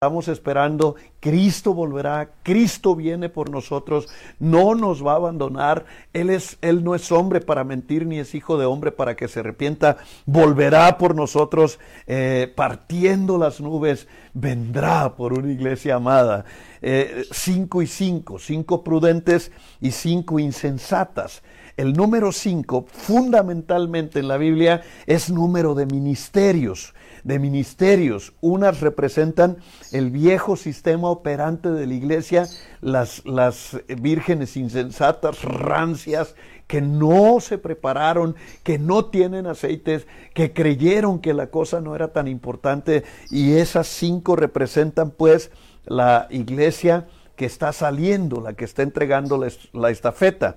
Estamos 0.00 0.28
esperando, 0.28 0.94
Cristo 1.18 1.74
volverá, 1.74 2.30
Cristo 2.44 2.94
viene 2.94 3.28
por 3.28 3.50
nosotros, 3.50 4.06
no 4.38 4.76
nos 4.76 5.04
va 5.04 5.14
a 5.14 5.16
abandonar, 5.16 5.86
Él, 6.12 6.30
es, 6.30 6.56
Él 6.60 6.84
no 6.84 6.94
es 6.94 7.10
hombre 7.10 7.40
para 7.40 7.64
mentir, 7.64 8.06
ni 8.06 8.20
es 8.20 8.32
hijo 8.36 8.58
de 8.58 8.64
hombre 8.64 8.92
para 8.92 9.16
que 9.16 9.26
se 9.26 9.40
arrepienta, 9.40 9.96
volverá 10.24 10.98
por 10.98 11.16
nosotros 11.16 11.80
eh, 12.06 12.52
partiendo 12.54 13.38
las 13.38 13.60
nubes, 13.60 14.06
vendrá 14.34 15.16
por 15.16 15.32
una 15.32 15.50
iglesia 15.50 15.96
amada. 15.96 16.44
Eh, 16.80 17.24
cinco 17.32 17.82
y 17.82 17.88
cinco, 17.88 18.38
cinco 18.38 18.84
prudentes 18.84 19.50
y 19.80 19.90
cinco 19.90 20.38
insensatas. 20.38 21.42
El 21.76 21.94
número 21.94 22.30
cinco, 22.30 22.86
fundamentalmente 22.88 24.20
en 24.20 24.28
la 24.28 24.36
Biblia, 24.36 24.80
es 25.06 25.28
número 25.28 25.74
de 25.74 25.86
ministerios 25.86 26.94
de 27.28 27.38
ministerios. 27.38 28.32
Unas 28.40 28.80
representan 28.80 29.58
el 29.92 30.10
viejo 30.10 30.56
sistema 30.56 31.10
operante 31.10 31.70
de 31.70 31.86
la 31.86 31.92
iglesia, 31.92 32.48
las, 32.80 33.24
las 33.26 33.78
vírgenes 33.86 34.56
insensatas, 34.56 35.44
rancias, 35.44 36.34
que 36.66 36.80
no 36.80 37.38
se 37.40 37.58
prepararon, 37.58 38.34
que 38.62 38.78
no 38.78 39.06
tienen 39.06 39.46
aceites, 39.46 40.06
que 40.32 40.54
creyeron 40.54 41.18
que 41.18 41.34
la 41.34 41.48
cosa 41.48 41.82
no 41.82 41.94
era 41.94 42.14
tan 42.14 42.28
importante. 42.28 43.04
Y 43.30 43.52
esas 43.52 43.88
cinco 43.88 44.34
representan 44.34 45.10
pues 45.10 45.50
la 45.84 46.28
iglesia 46.30 47.08
que 47.36 47.44
está 47.44 47.74
saliendo, 47.74 48.40
la 48.40 48.54
que 48.54 48.64
está 48.64 48.82
entregando 48.82 49.38
la 49.72 49.90
estafeta. 49.90 50.56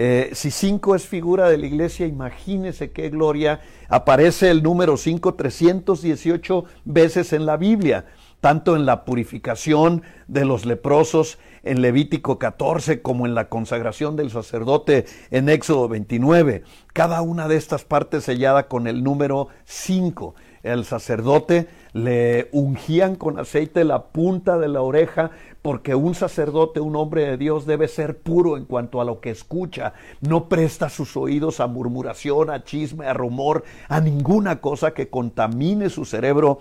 Eh, 0.00 0.30
si 0.32 0.52
cinco 0.52 0.94
es 0.94 1.08
figura 1.08 1.48
de 1.48 1.58
la 1.58 1.66
iglesia, 1.66 2.06
imagínese 2.06 2.92
qué 2.92 3.08
gloria. 3.10 3.60
Aparece 3.88 4.48
el 4.48 4.62
número 4.62 4.96
5 4.96 5.34
318 5.34 6.64
veces 6.84 7.32
en 7.32 7.46
la 7.46 7.56
Biblia, 7.56 8.06
tanto 8.40 8.76
en 8.76 8.86
la 8.86 9.04
purificación 9.04 10.04
de 10.28 10.44
los 10.44 10.66
leprosos 10.66 11.40
en 11.64 11.82
Levítico 11.82 12.38
14 12.38 13.02
como 13.02 13.26
en 13.26 13.34
la 13.34 13.48
consagración 13.48 14.14
del 14.14 14.30
sacerdote 14.30 15.06
en 15.32 15.48
Éxodo 15.48 15.88
29. 15.88 16.62
Cada 16.92 17.20
una 17.20 17.48
de 17.48 17.56
estas 17.56 17.84
partes 17.84 18.22
sellada 18.22 18.68
con 18.68 18.86
el 18.86 19.02
número 19.02 19.48
5 19.64 20.36
el 20.62 20.84
sacerdote 20.84 21.68
le 21.92 22.48
ungían 22.52 23.16
con 23.16 23.38
aceite 23.38 23.84
la 23.84 24.04
punta 24.04 24.58
de 24.58 24.68
la 24.68 24.82
oreja, 24.82 25.30
porque 25.62 25.94
un 25.94 26.14
sacerdote, 26.14 26.80
un 26.80 26.96
hombre 26.96 27.26
de 27.26 27.36
Dios, 27.36 27.66
debe 27.66 27.88
ser 27.88 28.18
puro 28.18 28.56
en 28.56 28.64
cuanto 28.64 29.00
a 29.00 29.04
lo 29.04 29.20
que 29.20 29.30
escucha. 29.30 29.94
No 30.20 30.48
presta 30.48 30.88
sus 30.88 31.16
oídos 31.16 31.60
a 31.60 31.66
murmuración, 31.66 32.50
a 32.50 32.64
chisme, 32.64 33.06
a 33.06 33.14
rumor, 33.14 33.64
a 33.88 34.00
ninguna 34.00 34.60
cosa 34.60 34.92
que 34.92 35.08
contamine 35.08 35.90
su 35.90 36.04
cerebro. 36.04 36.58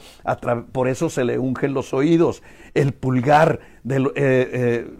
Por 0.71 0.87
eso 0.87 1.09
se 1.09 1.23
le 1.23 1.39
ungen 1.39 1.73
los 1.73 1.93
oídos. 1.93 2.41
El 2.73 2.93
pulgar 2.93 3.59
de, 3.83 3.97
eh, 3.97 4.11
eh, 4.15 4.91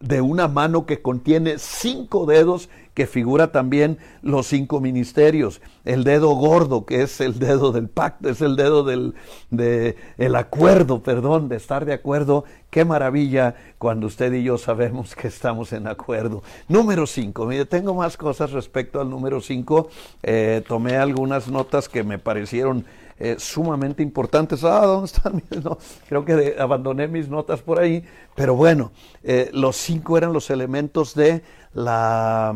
de 0.00 0.20
una 0.20 0.48
mano 0.48 0.86
que 0.86 1.02
contiene 1.02 1.58
cinco 1.58 2.26
dedos 2.26 2.68
que 3.00 3.06
figura 3.06 3.50
también 3.50 3.96
los 4.20 4.46
cinco 4.46 4.78
ministerios. 4.78 5.62
El 5.86 6.04
dedo 6.04 6.32
gordo, 6.32 6.84
que 6.84 7.00
es 7.00 7.22
el 7.22 7.38
dedo 7.38 7.72
del 7.72 7.88
pacto, 7.88 8.28
es 8.28 8.42
el 8.42 8.56
dedo 8.56 8.84
del 8.84 9.14
de, 9.48 9.96
el 10.18 10.36
acuerdo, 10.36 11.02
perdón, 11.02 11.48
de 11.48 11.56
estar 11.56 11.86
de 11.86 11.94
acuerdo. 11.94 12.44
Qué 12.68 12.84
maravilla 12.84 13.54
cuando 13.78 14.06
usted 14.06 14.34
y 14.34 14.42
yo 14.42 14.58
sabemos 14.58 15.14
que 15.14 15.28
estamos 15.28 15.72
en 15.72 15.86
acuerdo. 15.86 16.42
Número 16.68 17.06
cinco, 17.06 17.46
mire, 17.46 17.64
tengo 17.64 17.94
más 17.94 18.18
cosas 18.18 18.52
respecto 18.52 19.00
al 19.00 19.08
número 19.08 19.40
cinco. 19.40 19.88
Eh, 20.22 20.62
tomé 20.68 20.98
algunas 20.98 21.48
notas 21.48 21.88
que 21.88 22.04
me 22.04 22.18
parecieron 22.18 22.84
eh, 23.18 23.36
sumamente 23.38 24.02
importantes. 24.02 24.62
Ah, 24.62 24.84
¿dónde 24.84 25.06
están? 25.06 25.42
No, 25.64 25.78
creo 26.06 26.22
que 26.26 26.56
abandoné 26.58 27.08
mis 27.08 27.30
notas 27.30 27.62
por 27.62 27.80
ahí, 27.80 28.04
pero 28.34 28.54
bueno, 28.54 28.92
eh, 29.22 29.48
los 29.54 29.76
cinco 29.76 30.18
eran 30.18 30.34
los 30.34 30.50
elementos 30.50 31.14
de 31.14 31.42
la 31.72 32.54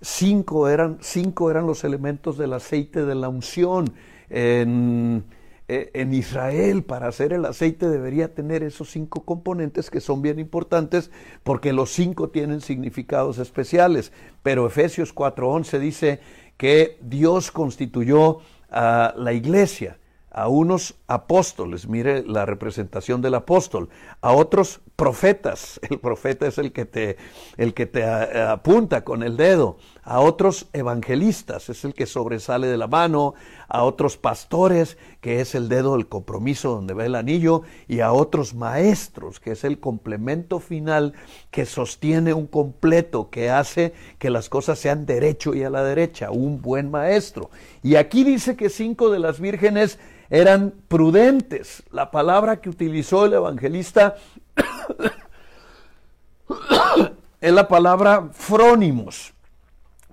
cinco 0.00 0.68
eran, 0.68 0.98
cinco 1.00 1.50
eran 1.50 1.66
los 1.66 1.84
elementos 1.84 2.38
del 2.38 2.52
aceite 2.52 3.04
de 3.04 3.14
la 3.14 3.28
unción. 3.28 3.92
En, 4.28 5.24
eh, 5.68 5.90
en, 5.94 6.14
Israel 6.14 6.84
para 6.84 7.08
hacer 7.08 7.32
el 7.32 7.44
aceite 7.44 7.88
debería 7.88 8.32
tener 8.32 8.62
esos 8.62 8.88
cinco 8.88 9.24
componentes 9.24 9.90
que 9.90 10.00
son 10.00 10.22
bien 10.22 10.38
importantes 10.38 11.10
porque 11.42 11.72
los 11.72 11.90
cinco 11.90 12.28
tienen 12.28 12.60
significados 12.60 13.38
especiales. 13.38 14.12
Pero 14.44 14.66
Efesios 14.66 15.12
4:11 15.12 15.78
dice 15.80 16.20
que 16.56 16.98
Dios 17.02 17.50
constituyó 17.50 18.38
a 18.70 19.14
la 19.16 19.32
iglesia 19.32 19.98
a 20.36 20.48
unos 20.48 20.96
apóstoles, 21.06 21.88
mire 21.88 22.22
la 22.22 22.44
representación 22.44 23.22
del 23.22 23.34
apóstol, 23.34 23.88
a 24.20 24.32
otros 24.32 24.82
profetas, 24.94 25.80
el 25.90 25.98
profeta 25.98 26.46
es 26.46 26.58
el 26.58 26.72
que 26.72 26.84
te, 26.84 27.16
el 27.56 27.72
que 27.72 27.86
te 27.86 28.00
eh, 28.00 28.42
apunta 28.42 29.02
con 29.02 29.22
el 29.22 29.38
dedo, 29.38 29.78
a 30.02 30.20
otros 30.20 30.68
evangelistas, 30.74 31.70
es 31.70 31.86
el 31.86 31.94
que 31.94 32.04
sobresale 32.04 32.66
de 32.66 32.76
la 32.76 32.86
mano, 32.86 33.32
a 33.66 33.82
otros 33.82 34.18
pastores, 34.18 34.98
que 35.22 35.40
es 35.40 35.54
el 35.54 35.70
dedo 35.70 35.96
del 35.96 36.06
compromiso 36.06 36.74
donde 36.74 36.92
va 36.92 37.06
el 37.06 37.14
anillo, 37.14 37.62
y 37.88 38.00
a 38.00 38.12
otros 38.12 38.54
maestros, 38.54 39.40
que 39.40 39.52
es 39.52 39.64
el 39.64 39.80
complemento 39.80 40.60
final 40.60 41.14
que 41.56 41.64
sostiene 41.64 42.34
un 42.34 42.46
completo, 42.46 43.30
que 43.30 43.48
hace 43.48 43.94
que 44.18 44.28
las 44.28 44.50
cosas 44.50 44.78
sean 44.78 45.06
derecho 45.06 45.54
y 45.54 45.64
a 45.64 45.70
la 45.70 45.82
derecha, 45.82 46.30
un 46.30 46.60
buen 46.60 46.90
maestro. 46.90 47.48
Y 47.82 47.96
aquí 47.96 48.24
dice 48.24 48.56
que 48.56 48.68
cinco 48.68 49.08
de 49.08 49.20
las 49.20 49.40
vírgenes 49.40 49.98
eran 50.28 50.74
prudentes. 50.86 51.82
La 51.90 52.10
palabra 52.10 52.60
que 52.60 52.68
utilizó 52.68 53.24
el 53.24 53.32
evangelista 53.32 54.16
es 57.40 57.52
la 57.54 57.68
palabra 57.68 58.28
frónimos, 58.32 59.32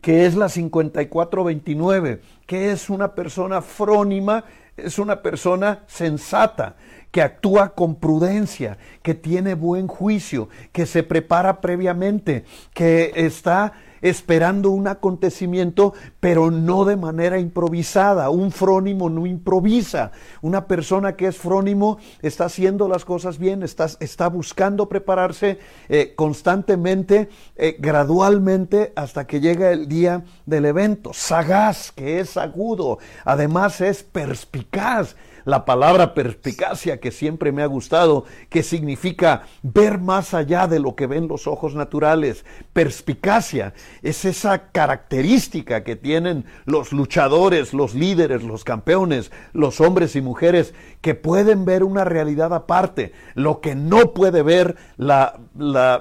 que 0.01 0.25
es 0.25 0.35
la 0.35 0.47
5429, 0.47 2.21
que 2.47 2.71
es 2.71 2.89
una 2.89 3.15
persona 3.15 3.61
frónima, 3.61 4.45
es 4.77 4.99
una 4.99 5.21
persona 5.21 5.83
sensata, 5.87 6.75
que 7.11 7.21
actúa 7.21 7.75
con 7.75 7.95
prudencia, 7.95 8.79
que 9.03 9.13
tiene 9.13 9.53
buen 9.53 9.87
juicio, 9.87 10.49
que 10.71 10.87
se 10.87 11.03
prepara 11.03 11.61
previamente, 11.61 12.43
que 12.73 13.11
está 13.15 13.73
esperando 14.03 14.69
un 14.69 14.87
acontecimiento, 14.87 15.93
pero 16.19 16.51
no 16.51 16.85
de 16.85 16.97
manera 16.97 17.39
improvisada. 17.39 18.29
Un 18.29 18.51
frónimo 18.51 19.09
no 19.09 19.25
improvisa. 19.25 20.11
Una 20.41 20.67
persona 20.67 21.15
que 21.15 21.27
es 21.27 21.37
frónimo 21.37 21.97
está 22.21 22.45
haciendo 22.45 22.87
las 22.87 23.05
cosas 23.05 23.39
bien, 23.39 23.63
está, 23.63 23.87
está 23.99 24.27
buscando 24.27 24.89
prepararse 24.89 25.57
eh, 25.89 26.13
constantemente, 26.15 27.29
eh, 27.55 27.77
gradualmente, 27.79 28.91
hasta 28.95 29.25
que 29.25 29.39
llega 29.39 29.71
el 29.71 29.87
día 29.87 30.23
del 30.45 30.65
evento. 30.65 31.13
Sagaz, 31.13 31.91
que 31.91 32.19
es 32.19 32.35
agudo, 32.35 32.99
además 33.23 33.79
es 33.79 34.03
perspicaz 34.03 35.15
la 35.45 35.65
palabra 35.65 36.13
perspicacia 36.13 36.99
que 36.99 37.11
siempre 37.11 37.51
me 37.51 37.63
ha 37.63 37.67
gustado, 37.67 38.25
que 38.49 38.63
significa 38.63 39.43
ver 39.61 39.99
más 39.99 40.33
allá 40.33 40.67
de 40.67 40.79
lo 40.79 40.95
que 40.95 41.07
ven 41.07 41.27
los 41.27 41.47
ojos 41.47 41.75
naturales. 41.75 42.45
Perspicacia 42.73 43.73
es 44.01 44.25
esa 44.25 44.69
característica 44.71 45.83
que 45.83 45.95
tienen 45.95 46.45
los 46.65 46.91
luchadores, 46.91 47.73
los 47.73 47.93
líderes, 47.93 48.43
los 48.43 48.63
campeones, 48.63 49.31
los 49.53 49.81
hombres 49.81 50.15
y 50.15 50.21
mujeres 50.21 50.73
que 51.01 51.15
pueden 51.15 51.65
ver 51.65 51.83
una 51.83 52.05
realidad 52.05 52.53
aparte, 52.53 53.11
lo 53.35 53.59
que 53.59 53.75
no 53.75 54.13
puede 54.13 54.41
ver 54.41 54.77
la, 54.97 55.39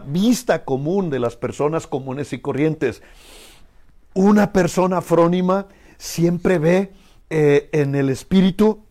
vista 0.07 0.65
común 0.65 1.11
de 1.11 1.19
las 1.19 1.37
personas 1.37 1.87
comunes 1.87 2.33
y 2.33 2.39
corrientes. 2.39 3.03
Una 4.15 4.53
persona 4.53 5.01
frónima 5.01 5.67
siempre 5.97 6.59
ve 6.59 6.93
eh, 7.31 7.71
en 7.73 7.95
el 7.95 8.11
espíritu 8.11 8.85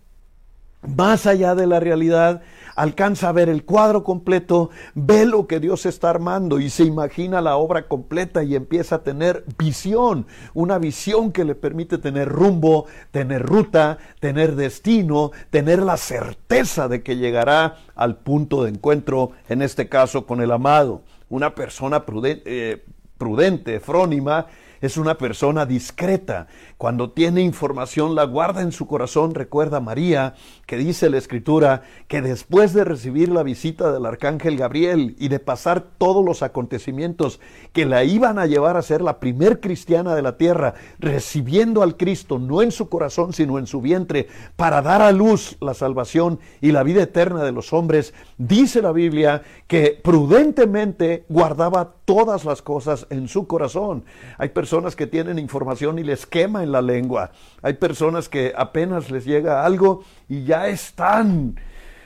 más 0.81 1.27
allá 1.27 1.55
de 1.55 1.67
la 1.67 1.79
realidad, 1.79 2.41
alcanza 2.75 3.29
a 3.29 3.31
ver 3.31 3.49
el 3.49 3.63
cuadro 3.63 4.03
completo, 4.03 4.69
ve 4.95 5.25
lo 5.25 5.47
que 5.47 5.59
Dios 5.59 5.85
está 5.85 6.09
armando 6.09 6.59
y 6.59 6.69
se 6.69 6.83
imagina 6.83 7.41
la 7.41 7.57
obra 7.57 7.87
completa 7.87 8.43
y 8.43 8.55
empieza 8.55 8.95
a 8.95 9.03
tener 9.03 9.45
visión, 9.57 10.25
una 10.53 10.77
visión 10.77 11.31
que 11.31 11.45
le 11.45 11.55
permite 11.55 11.97
tener 11.97 12.29
rumbo, 12.29 12.85
tener 13.11 13.43
ruta, 13.43 13.97
tener 14.19 14.55
destino, 14.55 15.31
tener 15.49 15.81
la 15.81 15.97
certeza 15.97 16.87
de 16.87 17.03
que 17.03 17.17
llegará 17.17 17.77
al 17.95 18.17
punto 18.17 18.63
de 18.63 18.71
encuentro, 18.71 19.31
en 19.49 19.61
este 19.61 19.89
caso 19.89 20.25
con 20.25 20.41
el 20.41 20.51
amado. 20.51 21.03
Una 21.29 21.55
persona 21.55 22.05
prudente, 22.05 22.43
eh, 22.45 22.85
prudente 23.17 23.79
frónima, 23.79 24.47
es 24.81 24.97
una 24.97 25.17
persona 25.17 25.65
discreta. 25.65 26.47
Cuando 26.77 27.11
tiene 27.11 27.41
información 27.41 28.15
la 28.15 28.23
guarda 28.23 28.61
en 28.61 28.71
su 28.71 28.87
corazón. 28.87 29.35
Recuerda 29.35 29.79
María 29.79 30.33
que 30.65 30.77
dice 30.77 31.09
la 31.09 31.17
escritura 31.17 31.83
que 32.07 32.21
después 32.21 32.73
de 32.73 32.83
recibir 32.83 33.29
la 33.29 33.43
visita 33.43 33.91
del 33.91 34.05
arcángel 34.05 34.57
Gabriel 34.57 35.15
y 35.19 35.27
de 35.27 35.39
pasar 35.39 35.81
todos 35.97 36.25
los 36.25 36.41
acontecimientos 36.41 37.39
que 37.73 37.85
la 37.85 38.03
iban 38.03 38.39
a 38.39 38.47
llevar 38.47 38.77
a 38.77 38.81
ser 38.81 39.01
la 39.01 39.19
primer 39.19 39.59
cristiana 39.59 40.15
de 40.15 40.21
la 40.21 40.37
tierra, 40.37 40.73
recibiendo 40.99 41.83
al 41.83 41.97
Cristo 41.97 42.39
no 42.39 42.61
en 42.61 42.71
su 42.71 42.89
corazón 42.89 43.33
sino 43.33 43.59
en 43.59 43.67
su 43.67 43.81
vientre 43.81 44.27
para 44.55 44.81
dar 44.81 45.01
a 45.01 45.11
luz 45.11 45.57
la 45.61 45.73
salvación 45.73 46.39
y 46.61 46.71
la 46.71 46.83
vida 46.83 47.03
eterna 47.03 47.43
de 47.43 47.51
los 47.51 47.73
hombres, 47.73 48.13
dice 48.37 48.81
la 48.81 48.91
Biblia 48.91 49.43
que 49.67 49.99
prudentemente 50.01 51.25
guardaba 51.29 51.93
todas 52.05 52.45
las 52.45 52.61
cosas 52.61 53.05
en 53.09 53.27
su 53.27 53.47
corazón. 53.47 54.03
Hay 54.37 54.49
personas 54.49 54.70
que 54.95 55.05
tienen 55.05 55.37
información 55.37 55.99
y 55.99 56.03
les 56.03 56.25
quema 56.25 56.63
en 56.63 56.71
la 56.71 56.81
lengua. 56.81 57.31
Hay 57.61 57.73
personas 57.73 58.29
que 58.29 58.53
apenas 58.55 59.11
les 59.11 59.25
llega 59.25 59.65
algo 59.65 60.03
y 60.29 60.45
ya 60.45 60.67
están, 60.67 61.59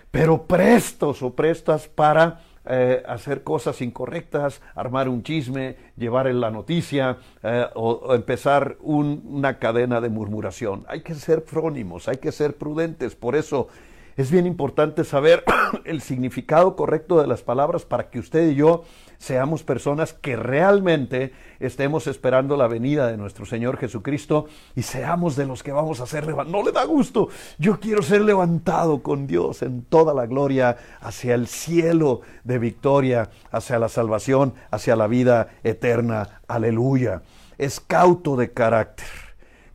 pero 0.10 0.48
prestos 0.48 1.22
o 1.22 1.36
prestas 1.36 1.88
para 1.88 2.42
eh, 2.66 3.04
hacer 3.08 3.44
cosas 3.44 3.82
incorrectas, 3.82 4.62
armar 4.74 5.10
un 5.10 5.22
chisme, 5.22 5.76
llevar 5.96 6.26
en 6.26 6.42
la 6.42 6.50
noticia 6.50 7.18
eh, 7.44 7.68
o, 7.76 8.16
empezar 8.16 8.78
una 8.82 9.60
cadena 9.60 10.02
de 10.02 10.10
murmuración. 10.10 10.86
Hay 10.88 11.02
que 11.02 11.14
ser 11.14 11.42
frónimos, 11.42 12.08
hay 12.08 12.18
que 12.18 12.32
ser 12.32 12.58
prudentes. 12.58 13.16
Por 13.16 13.36
eso 13.36 13.68
es 14.18 14.32
bien 14.32 14.46
importante 14.46 15.04
saber 15.04 15.44
el 15.86 16.02
significado 16.02 16.76
correcto 16.76 17.20
de 17.20 17.28
las 17.28 17.42
palabras 17.44 17.84
para 17.84 18.10
que 18.10 18.20
usted 18.20 18.50
y 18.50 18.56
yo 18.56 18.84
seamos 19.18 19.64
personas 19.64 20.14
que 20.14 20.36
realmente 20.36 21.34
estemos 21.60 22.08
esperando 22.08 22.56
la 22.58 22.68
venida 22.68 23.08
de 23.08 23.18
nuestro 23.18 23.46
Señor 23.46 23.78
Jesucristo 23.78 24.46
y 24.76 24.84
seamos 24.84 25.36
de 25.36 25.46
los 25.46 25.64
que 25.64 25.72
vamos 25.72 26.00
a 26.00 26.06
ser 26.06 26.26
levantados. 26.26 26.52
No 26.52 26.66
le 26.66 26.72
da 26.72 26.86
gusto. 26.86 27.30
Yo 27.58 27.80
quiero 27.80 28.02
ser 28.02 28.22
levantado 28.22 29.02
con 29.02 29.28
Dios 29.28 29.62
en 29.62 29.84
toda 29.84 30.14
la 30.14 30.26
gloria 30.26 30.78
hacia 31.02 31.36
el 31.36 31.48
cielo 31.48 32.22
de 32.44 32.60
victoria, 32.60 33.30
hacia 33.52 33.80
la 33.80 33.90
salvación, 33.90 34.54
hacia 34.72 34.96
la 34.96 35.08
vida 35.08 35.50
eterna. 35.64 36.42
Aleluya. 36.48 37.22
Es 37.58 37.80
cauto 37.80 38.36
de 38.36 38.52
carácter 38.52 39.25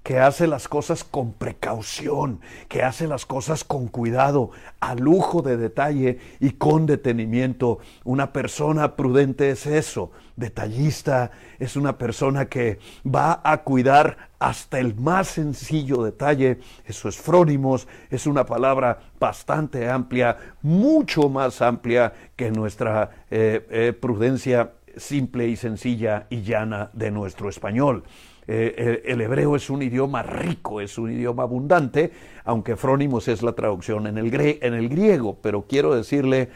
que 0.02 0.18
hace 0.18 0.46
las 0.46 0.66
cosas 0.66 1.04
con 1.04 1.32
precaución, 1.34 2.40
que 2.68 2.82
hace 2.82 3.06
las 3.06 3.26
cosas 3.26 3.64
con 3.64 3.88
cuidado, 3.88 4.50
a 4.80 4.94
lujo 4.94 5.42
de 5.42 5.56
detalle 5.56 6.18
y 6.40 6.52
con 6.52 6.86
detenimiento. 6.86 7.80
Una 8.04 8.32
persona 8.32 8.96
prudente 8.96 9.50
es 9.50 9.66
eso, 9.66 10.10
detallista, 10.36 11.32
es 11.58 11.76
una 11.76 11.98
persona 11.98 12.46
que 12.46 12.78
va 13.04 13.40
a 13.44 13.58
cuidar 13.58 14.30
hasta 14.38 14.78
el 14.78 14.94
más 14.94 15.28
sencillo 15.28 16.02
detalle. 16.02 16.60
Eso 16.86 17.08
es 17.10 17.16
frónimos, 17.18 17.86
es 18.08 18.26
una 18.26 18.46
palabra 18.46 19.00
bastante 19.18 19.88
amplia, 19.90 20.36
mucho 20.62 21.28
más 21.28 21.60
amplia 21.60 22.14
que 22.36 22.50
nuestra 22.50 23.10
eh, 23.30 23.66
eh, 23.70 23.92
prudencia 23.92 24.72
simple 24.96 25.46
y 25.46 25.56
sencilla 25.56 26.26
y 26.30 26.42
llana 26.42 26.90
de 26.94 27.10
nuestro 27.10 27.48
español. 27.48 28.04
Eh, 28.52 29.02
el, 29.04 29.20
hebreo 29.20 29.54
es 29.54 29.70
un 29.70 29.80
idioma 29.80 30.24
rico, 30.24 30.80
es 30.80 30.98
un 30.98 31.12
idioma 31.12 31.44
abundante, 31.44 32.10
aunque 32.44 32.74
frónimos 32.74 33.28
es 33.28 33.44
la 33.44 33.52
traducción 33.52 34.08
en 34.08 34.18
el, 34.18 34.34
en 34.34 34.74
el 34.74 34.88
griego, 34.88 35.38
pero 35.40 35.66
quiero 35.68 35.94
decirle 35.94 36.48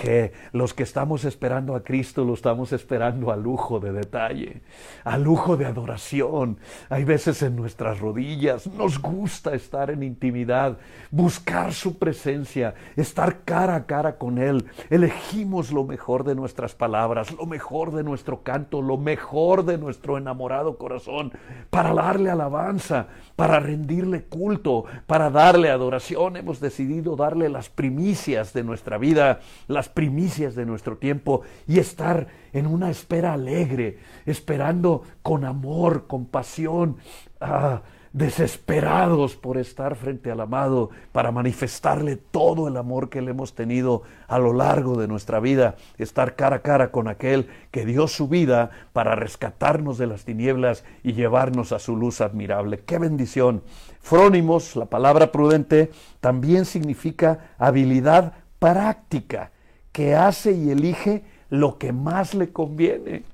que 0.00 0.32
los 0.52 0.72
que 0.72 0.82
estamos 0.82 1.24
esperando 1.26 1.74
a 1.74 1.84
Cristo 1.84 2.24
lo 2.24 2.32
estamos 2.32 2.72
esperando 2.72 3.30
a 3.30 3.36
lujo 3.36 3.80
de 3.80 3.92
detalle, 3.92 4.62
a 5.04 5.18
lujo 5.18 5.58
de 5.58 5.66
adoración. 5.66 6.56
Hay 6.88 7.04
veces 7.04 7.42
en 7.42 7.54
nuestras 7.54 8.00
rodillas 8.00 8.66
nos 8.66 8.98
gusta 8.98 9.54
estar 9.54 9.90
en 9.90 10.02
intimidad, 10.02 10.78
buscar 11.10 11.74
su 11.74 11.98
presencia, 11.98 12.74
estar 12.96 13.40
cara 13.44 13.74
a 13.74 13.84
cara 13.84 14.16
con 14.16 14.38
Él. 14.38 14.64
Elegimos 14.88 15.70
lo 15.70 15.84
mejor 15.84 16.24
de 16.24 16.34
nuestras 16.34 16.74
palabras, 16.74 17.30
lo 17.32 17.44
mejor 17.44 17.92
de 17.92 18.02
nuestro 18.02 18.42
canto, 18.42 18.80
lo 18.80 18.96
mejor 18.96 19.66
de 19.66 19.76
nuestro 19.76 20.16
enamorado 20.16 20.78
corazón 20.78 21.30
para 21.68 21.92
darle 21.92 22.30
alabanza, 22.30 23.08
para 23.36 23.60
rendirle 23.60 24.22
culto, 24.22 24.84
para 25.06 25.28
darle 25.28 25.68
adoración. 25.68 26.38
Hemos 26.38 26.58
decidido 26.58 27.16
darle 27.16 27.50
las 27.50 27.68
primicias 27.68 28.54
de 28.54 28.64
nuestra 28.64 28.96
vida, 28.96 29.40
las 29.68 29.89
primicias 29.90 30.54
de 30.54 30.66
nuestro 30.66 30.96
tiempo 30.96 31.42
y 31.66 31.78
estar 31.78 32.28
en 32.52 32.66
una 32.66 32.90
espera 32.90 33.32
alegre, 33.34 33.98
esperando 34.26 35.02
con 35.22 35.44
amor, 35.44 36.06
con 36.06 36.26
pasión, 36.26 36.96
ah, 37.40 37.82
desesperados 38.12 39.36
por 39.36 39.56
estar 39.56 39.94
frente 39.94 40.30
al 40.30 40.40
amado, 40.40 40.90
para 41.12 41.30
manifestarle 41.30 42.16
todo 42.16 42.66
el 42.66 42.76
amor 42.76 43.08
que 43.08 43.22
le 43.22 43.30
hemos 43.30 43.54
tenido 43.54 44.02
a 44.26 44.38
lo 44.38 44.52
largo 44.52 44.98
de 45.00 45.06
nuestra 45.06 45.38
vida, 45.38 45.76
estar 45.96 46.34
cara 46.34 46.56
a 46.56 46.62
cara 46.62 46.90
con 46.90 47.06
aquel 47.06 47.48
que 47.70 47.86
dio 47.86 48.08
su 48.08 48.26
vida 48.26 48.70
para 48.92 49.14
rescatarnos 49.14 49.96
de 49.96 50.08
las 50.08 50.24
tinieblas 50.24 50.84
y 51.04 51.12
llevarnos 51.12 51.72
a 51.72 51.78
su 51.78 51.96
luz 51.96 52.20
admirable. 52.20 52.80
¡Qué 52.80 52.98
bendición! 52.98 53.62
Frónimos, 54.00 54.74
la 54.74 54.86
palabra 54.86 55.30
prudente, 55.30 55.90
también 56.20 56.64
significa 56.64 57.52
habilidad 57.58 58.32
práctica 58.58 59.52
que 59.92 60.14
hace 60.14 60.52
y 60.52 60.70
elige 60.70 61.24
lo 61.48 61.78
que 61.78 61.92
más 61.92 62.34
le 62.34 62.50
conviene. 62.50 63.24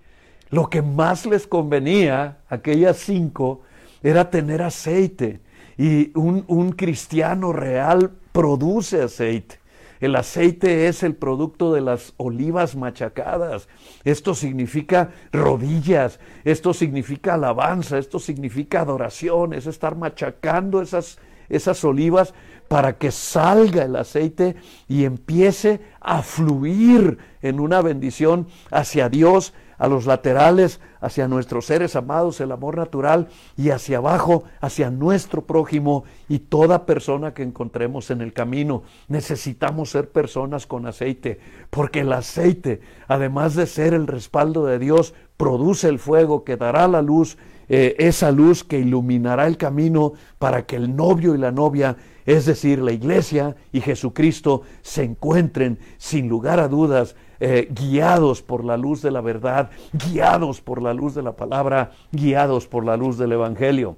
Lo 0.50 0.70
que 0.70 0.82
más 0.82 1.26
les 1.26 1.46
convenía, 1.46 2.38
aquellas 2.48 2.98
cinco, 2.98 3.62
era 4.02 4.30
tener 4.30 4.62
aceite. 4.62 5.40
Y 5.76 6.16
un, 6.18 6.44
un 6.46 6.72
cristiano 6.72 7.52
real 7.52 8.12
produce 8.32 9.02
aceite. 9.02 9.58
El 10.00 10.14
aceite 10.14 10.88
es 10.88 11.02
el 11.02 11.14
producto 11.14 11.72
de 11.72 11.80
las 11.80 12.12
olivas 12.18 12.76
machacadas. 12.76 13.68
Esto 14.04 14.34
significa 14.34 15.10
rodillas, 15.32 16.20
esto 16.44 16.74
significa 16.74 17.34
alabanza, 17.34 17.98
esto 17.98 18.18
significa 18.18 18.82
adoración, 18.82 19.54
es 19.54 19.66
estar 19.66 19.96
machacando 19.96 20.82
esas, 20.82 21.18
esas 21.48 21.82
olivas 21.82 22.34
para 22.68 22.98
que 22.98 23.10
salga 23.10 23.84
el 23.84 23.96
aceite 23.96 24.56
y 24.88 25.04
empiece 25.04 25.80
a 26.00 26.22
fluir 26.22 27.18
en 27.42 27.60
una 27.60 27.80
bendición 27.82 28.46
hacia 28.70 29.08
Dios, 29.08 29.54
a 29.78 29.88
los 29.88 30.06
laterales, 30.06 30.80
hacia 31.00 31.28
nuestros 31.28 31.66
seres 31.66 31.96
amados, 31.96 32.40
el 32.40 32.50
amor 32.50 32.76
natural, 32.76 33.28
y 33.56 33.70
hacia 33.70 33.98
abajo, 33.98 34.44
hacia 34.60 34.90
nuestro 34.90 35.42
prójimo 35.42 36.04
y 36.28 36.38
toda 36.38 36.86
persona 36.86 37.34
que 37.34 37.42
encontremos 37.42 38.10
en 38.10 38.22
el 38.22 38.32
camino. 38.32 38.82
Necesitamos 39.08 39.90
ser 39.90 40.10
personas 40.10 40.66
con 40.66 40.86
aceite, 40.86 41.38
porque 41.70 42.00
el 42.00 42.12
aceite, 42.12 42.80
además 43.06 43.54
de 43.54 43.66
ser 43.66 43.94
el 43.94 44.06
respaldo 44.06 44.64
de 44.64 44.78
Dios, 44.78 45.14
produce 45.36 45.88
el 45.88 45.98
fuego 45.98 46.44
que 46.44 46.56
dará 46.56 46.88
la 46.88 47.02
luz, 47.02 47.36
eh, 47.68 47.96
esa 47.98 48.30
luz 48.30 48.64
que 48.64 48.78
iluminará 48.78 49.46
el 49.46 49.56
camino 49.56 50.12
para 50.38 50.66
que 50.66 50.76
el 50.76 50.94
novio 50.96 51.34
y 51.34 51.38
la 51.38 51.50
novia 51.50 51.96
es 52.26 52.44
decir, 52.44 52.80
la 52.80 52.92
iglesia 52.92 53.56
y 53.72 53.80
Jesucristo 53.80 54.62
se 54.82 55.04
encuentren 55.04 55.78
sin 55.96 56.28
lugar 56.28 56.58
a 56.60 56.68
dudas 56.68 57.14
eh, 57.38 57.68
guiados 57.70 58.42
por 58.42 58.64
la 58.64 58.76
luz 58.76 59.00
de 59.00 59.10
la 59.10 59.20
verdad, 59.20 59.70
guiados 59.92 60.60
por 60.60 60.82
la 60.82 60.92
luz 60.92 61.14
de 61.14 61.22
la 61.22 61.36
palabra, 61.36 61.92
guiados 62.10 62.66
por 62.66 62.84
la 62.84 62.96
luz 62.96 63.16
del 63.16 63.32
Evangelio. 63.32 63.96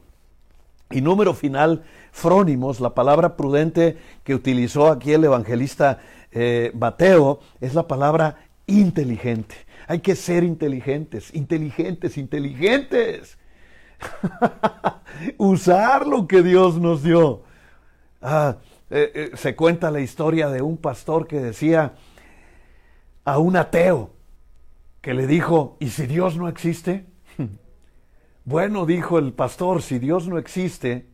Y 0.90 1.00
número 1.00 1.34
final, 1.34 1.84
frónimos, 2.12 2.80
la 2.80 2.94
palabra 2.94 3.36
prudente 3.36 3.98
que 4.24 4.34
utilizó 4.34 4.88
aquí 4.88 5.12
el 5.12 5.24
evangelista 5.24 5.98
eh, 6.32 6.72
Mateo, 6.74 7.40
es 7.60 7.74
la 7.74 7.86
palabra 7.86 8.36
inteligente. 8.66 9.54
Hay 9.86 10.00
que 10.00 10.16
ser 10.16 10.44
inteligentes, 10.44 11.34
inteligentes, 11.34 12.16
inteligentes. 12.16 13.38
Usar 15.38 16.06
lo 16.06 16.26
que 16.26 16.42
Dios 16.42 16.78
nos 16.78 17.02
dio. 17.02 17.42
Ah, 18.20 18.56
eh, 18.90 19.12
eh, 19.14 19.36
se 19.36 19.54
cuenta 19.54 19.90
la 19.90 20.00
historia 20.00 20.48
de 20.48 20.62
un 20.62 20.76
pastor 20.76 21.26
que 21.28 21.38
decía 21.40 21.94
a 23.24 23.38
un 23.38 23.56
ateo 23.56 24.10
que 25.00 25.14
le 25.14 25.26
dijo, 25.26 25.76
¿y 25.78 25.90
si 25.90 26.06
Dios 26.06 26.36
no 26.36 26.48
existe? 26.48 27.06
bueno, 28.44 28.86
dijo 28.86 29.18
el 29.18 29.32
pastor, 29.32 29.82
si 29.82 29.98
Dios 29.98 30.26
no 30.26 30.38
existe, 30.38 31.06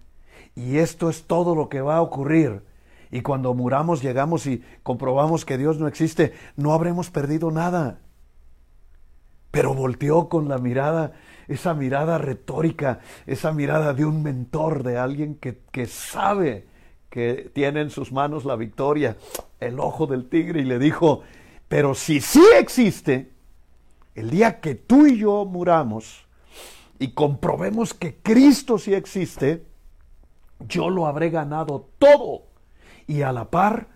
y 0.54 0.78
esto 0.78 1.10
es 1.10 1.24
todo 1.24 1.54
lo 1.54 1.68
que 1.68 1.82
va 1.82 1.96
a 1.96 2.02
ocurrir, 2.02 2.62
y 3.10 3.20
cuando 3.20 3.52
muramos 3.54 4.00
llegamos 4.00 4.46
y 4.46 4.64
comprobamos 4.82 5.44
que 5.44 5.58
Dios 5.58 5.78
no 5.78 5.86
existe, 5.86 6.32
no 6.56 6.72
habremos 6.72 7.10
perdido 7.10 7.50
nada. 7.50 8.00
Pero 9.50 9.74
volteó 9.74 10.28
con 10.28 10.48
la 10.48 10.58
mirada, 10.58 11.12
esa 11.46 11.74
mirada 11.74 12.18
retórica, 12.18 13.00
esa 13.26 13.52
mirada 13.52 13.92
de 13.92 14.04
un 14.04 14.22
mentor, 14.22 14.82
de 14.82 14.98
alguien 14.98 15.36
que, 15.36 15.60
que 15.70 15.86
sabe 15.86 16.66
que 17.14 17.48
tiene 17.54 17.80
en 17.80 17.90
sus 17.90 18.10
manos 18.10 18.44
la 18.44 18.56
victoria, 18.56 19.16
el 19.60 19.78
ojo 19.78 20.08
del 20.08 20.28
tigre, 20.28 20.62
y 20.62 20.64
le 20.64 20.80
dijo, 20.80 21.22
pero 21.68 21.94
si 21.94 22.20
sí 22.20 22.42
existe, 22.58 23.30
el 24.16 24.30
día 24.30 24.58
que 24.58 24.74
tú 24.74 25.06
y 25.06 25.18
yo 25.18 25.44
muramos, 25.44 26.26
y 26.98 27.12
comprobemos 27.12 27.94
que 27.94 28.16
Cristo 28.16 28.78
sí 28.78 28.94
existe, 28.94 29.64
yo 30.68 30.90
lo 30.90 31.06
habré 31.06 31.30
ganado 31.30 31.88
todo. 32.00 32.46
Y 33.06 33.22
a 33.22 33.30
la 33.30 33.48
par 33.48 33.86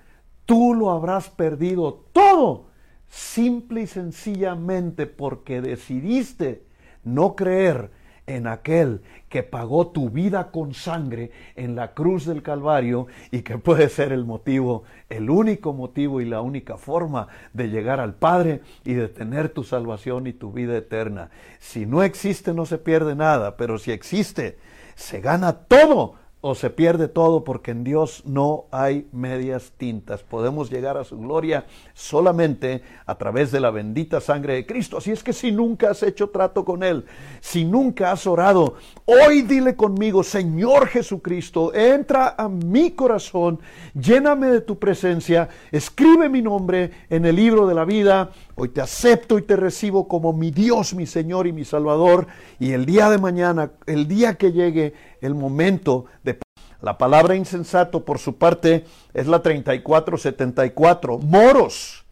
tú 0.47 0.73
lo 0.73 0.93
habrás 0.93 1.29
perdido 1.29 2.05
todo, 2.13 2.67
simple 3.09 3.83
y 3.83 3.87
sencillamente 3.89 5.09
porque 5.09 5.61
decidiste 5.61 6.63
no 7.03 7.35
creer 7.35 7.91
en 8.29 8.47
aquel 8.47 9.01
que 9.29 9.43
pagó 9.43 9.89
tu 9.89 10.11
vida 10.11 10.51
con 10.51 10.75
sangre 10.75 11.33
en 11.57 11.75
la 11.75 11.95
cruz 11.95 12.27
del 12.27 12.43
Calvario 12.43 13.09
y 13.31 13.43
que 13.43 13.59
puede 13.59 13.89
ser 13.89 14.13
el 14.13 14.25
motivo, 14.25 14.85
el 15.09 15.31
único 15.31 15.73
motivo 15.73 16.21
y 16.21 16.27
la 16.27 16.41
única 16.41 16.77
forma 16.77 17.29
de 17.53 17.69
llegar 17.69 18.01
al 18.01 18.15
Padre 18.15 18.61
y 18.85 18.95
de 18.95 19.09
tener 19.09 19.49
tu 19.49 19.65
salvación 19.65 20.27
y 20.27 20.33
tu 20.33 20.53
vida 20.53 20.77
eterna. 20.77 21.31
Si 21.59 21.87
no 21.87 22.03
existe 22.03 22.55
no 22.55 22.67
se 22.67 22.79
pierde 22.79 23.17
nada, 23.17 23.57
pero 23.57 23.79
si 23.79 23.91
existe 23.91 24.59
se 24.95 25.21
gana 25.21 25.53
todo 25.53 26.15
o 26.41 26.55
se 26.55 26.71
pierde 26.71 27.09
todo 27.09 27.43
porque 27.43 27.73
en 27.73 27.83
Dios 27.83 28.23
no 28.25 28.67
hay 28.71 29.09
medias 29.13 29.73
tintas. 29.77 30.23
Podemos 30.23 30.71
llegar 30.71 30.97
a 30.97 31.03
su 31.03 31.19
gloria 31.19 31.67
solamente 31.95 32.83
a 33.07 33.17
través 33.17 33.51
de 33.51 33.59
la 33.59 33.73
bendita 33.73 34.21
sangre 34.21 34.55
de 34.55 34.67
Cristo. 34.67 34.99
Así 34.99 35.11
es 35.11 35.25
que 35.25 35.33
si 35.33 35.51
nunca 35.51 35.91
has 35.91 36.03
hecho 36.05 36.31
trato 36.31 36.65
con 36.65 36.85
Él, 36.85 37.05
si 37.41 37.65
nunca 37.65 38.13
has 38.13 38.27
orado, 38.27 38.77
hoy 39.05 39.43
dile 39.43 39.75
conmigo, 39.75 40.23
Señor 40.23 40.87
Jesucristo, 40.87 41.75
entra 41.75 42.37
a 42.39 42.49
mi 42.49 42.93
corazón, 42.93 43.59
lléname 43.95 44.47
de 44.47 44.61
tu 44.61 44.79
presencia, 44.79 45.49
escribe 45.73 46.29
mi 46.29 46.41
nombre 46.41 46.93
en 47.11 47.27
el 47.27 47.35
libro 47.35 47.67
de 47.67 47.75
la 47.75 47.85
vida. 47.85 48.31
Hoy 48.61 48.71
te 48.71 48.81
acepto 48.81 49.39
y 49.39 49.43
te 49.43 49.55
recibo 49.55 50.09
como 50.09 50.33
mi 50.33 50.51
Dios, 50.51 50.93
mi 50.93 51.07
Señor 51.07 51.47
y 51.47 51.53
mi 51.53 51.65
Salvador. 51.65 52.27
Y 52.59 52.73
el 52.73 52.87
día 52.87 53.09
de 53.09 53.17
mañana, 53.17 53.71
el 53.87 54.09
día 54.09 54.35
que 54.35 54.51
llegue 54.51 54.95
el 55.21 55.37
momento 55.37 56.07
de... 56.25 56.41
La 56.81 56.99
palabra 56.99 57.37
insensato, 57.37 58.05
por 58.05 58.19
su 58.19 58.37
parte, 58.37 58.85
es 59.15 59.29
la 59.29 59.43
3474. 59.43 61.19
Moros, 61.19 62.05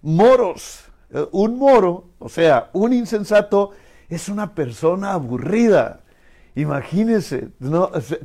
moros. 0.00 0.84
Eh, 1.12 1.26
un 1.32 1.58
moro, 1.58 2.06
o 2.18 2.30
sea, 2.30 2.70
un 2.72 2.94
insensato, 2.94 3.72
es 4.08 4.30
una 4.30 4.54
persona 4.54 5.12
aburrida. 5.12 6.00
Imagínense, 6.54 7.48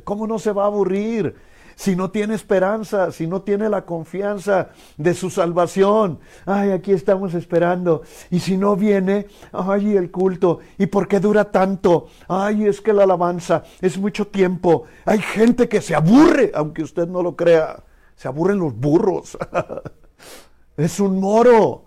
¿cómo 0.04 0.26
no 0.26 0.38
se 0.38 0.52
va 0.52 0.62
a 0.62 0.68
aburrir? 0.68 1.34
Si 1.76 1.94
no 1.94 2.10
tiene 2.10 2.34
esperanza, 2.34 3.12
si 3.12 3.26
no 3.26 3.42
tiene 3.42 3.68
la 3.68 3.84
confianza 3.84 4.70
de 4.96 5.12
su 5.12 5.28
salvación. 5.28 6.18
Ay, 6.46 6.70
aquí 6.70 6.90
estamos 6.90 7.34
esperando. 7.34 8.02
Y 8.30 8.40
si 8.40 8.56
no 8.56 8.76
viene, 8.76 9.26
ay, 9.52 9.94
el 9.94 10.10
culto. 10.10 10.60
¿Y 10.78 10.86
por 10.86 11.06
qué 11.06 11.20
dura 11.20 11.52
tanto? 11.52 12.06
Ay, 12.28 12.66
es 12.66 12.80
que 12.80 12.94
la 12.94 13.04
alabanza 13.04 13.62
es 13.82 13.98
mucho 13.98 14.26
tiempo. 14.26 14.84
Hay 15.04 15.20
gente 15.20 15.68
que 15.68 15.82
se 15.82 15.94
aburre, 15.94 16.50
aunque 16.54 16.82
usted 16.82 17.06
no 17.06 17.22
lo 17.22 17.36
crea. 17.36 17.84
Se 18.16 18.26
aburren 18.26 18.58
los 18.58 18.74
burros. 18.74 19.36
es 20.78 20.98
un 20.98 21.20
moro. 21.20 21.84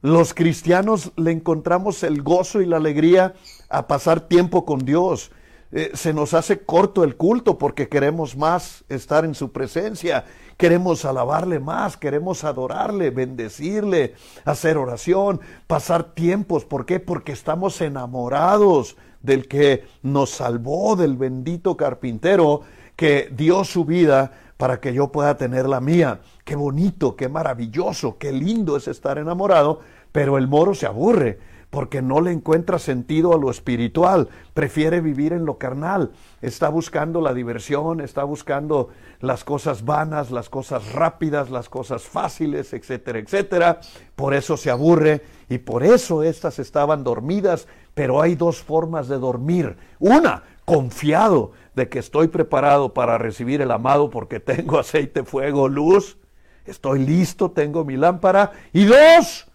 Los 0.00 0.32
cristianos 0.32 1.12
le 1.16 1.30
encontramos 1.30 2.02
el 2.04 2.22
gozo 2.22 2.62
y 2.62 2.66
la 2.66 2.78
alegría 2.78 3.34
a 3.68 3.86
pasar 3.86 4.20
tiempo 4.20 4.64
con 4.64 4.86
Dios. 4.86 5.30
Eh, 5.72 5.92
se 5.94 6.12
nos 6.12 6.34
hace 6.34 6.64
corto 6.64 7.04
el 7.04 7.16
culto 7.16 7.56
porque 7.56 7.88
queremos 7.88 8.36
más 8.36 8.84
estar 8.88 9.24
en 9.24 9.36
su 9.36 9.52
presencia, 9.52 10.24
queremos 10.56 11.04
alabarle 11.04 11.60
más, 11.60 11.96
queremos 11.96 12.42
adorarle, 12.42 13.10
bendecirle, 13.10 14.14
hacer 14.44 14.76
oración, 14.76 15.40
pasar 15.68 16.12
tiempos. 16.14 16.64
¿Por 16.64 16.86
qué? 16.86 16.98
Porque 16.98 17.30
estamos 17.30 17.80
enamorados 17.80 18.96
del 19.22 19.46
que 19.46 19.84
nos 20.02 20.30
salvó, 20.30 20.96
del 20.96 21.16
bendito 21.16 21.76
carpintero 21.76 22.62
que 22.96 23.28
dio 23.32 23.62
su 23.62 23.84
vida 23.84 24.32
para 24.56 24.80
que 24.80 24.92
yo 24.92 25.12
pueda 25.12 25.36
tener 25.36 25.68
la 25.68 25.80
mía. 25.80 26.20
Qué 26.44 26.56
bonito, 26.56 27.14
qué 27.14 27.28
maravilloso, 27.28 28.18
qué 28.18 28.32
lindo 28.32 28.76
es 28.76 28.88
estar 28.88 29.18
enamorado, 29.18 29.80
pero 30.10 30.36
el 30.36 30.48
moro 30.48 30.74
se 30.74 30.86
aburre 30.86 31.38
porque 31.70 32.02
no 32.02 32.20
le 32.20 32.32
encuentra 32.32 32.78
sentido 32.78 33.32
a 33.32 33.38
lo 33.38 33.50
espiritual, 33.50 34.28
prefiere 34.54 35.00
vivir 35.00 35.32
en 35.32 35.44
lo 35.44 35.56
carnal, 35.56 36.10
está 36.42 36.68
buscando 36.68 37.20
la 37.20 37.32
diversión, 37.32 38.00
está 38.00 38.24
buscando 38.24 38.88
las 39.20 39.44
cosas 39.44 39.84
vanas, 39.84 40.32
las 40.32 40.50
cosas 40.50 40.92
rápidas, 40.92 41.48
las 41.48 41.68
cosas 41.68 42.02
fáciles, 42.02 42.72
etcétera, 42.72 43.20
etcétera. 43.20 43.80
Por 44.16 44.34
eso 44.34 44.56
se 44.56 44.70
aburre 44.70 45.22
y 45.48 45.58
por 45.58 45.84
eso 45.84 46.24
estas 46.24 46.58
estaban 46.58 47.04
dormidas, 47.04 47.68
pero 47.94 48.20
hay 48.20 48.34
dos 48.34 48.60
formas 48.62 49.06
de 49.06 49.18
dormir. 49.18 49.76
Una, 50.00 50.42
confiado 50.64 51.52
de 51.74 51.88
que 51.88 51.98
estoy 51.98 52.28
preparado 52.28 52.94
para 52.94 53.18
recibir 53.18 53.60
el 53.60 53.70
amado 53.70 54.10
porque 54.10 54.40
tengo 54.40 54.78
aceite, 54.78 55.24
fuego, 55.24 55.68
luz, 55.68 56.18
estoy 56.64 57.00
listo, 57.00 57.50
tengo 57.52 57.84
mi 57.84 57.96
lámpara. 57.96 58.52
Y 58.72 58.84
dos, 58.84 59.49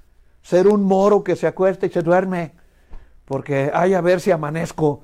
ser 0.46 0.68
un 0.68 0.84
moro 0.84 1.24
que 1.24 1.36
se 1.36 1.48
acuesta 1.48 1.88
y 1.88 1.90
se 1.90 2.04
duerme, 2.04 2.54
porque 3.26 3.72
ay 3.74 3.96
a 3.96 4.02
ver 4.02 4.22
si 4.22 4.30
amanezco. 4.30 5.02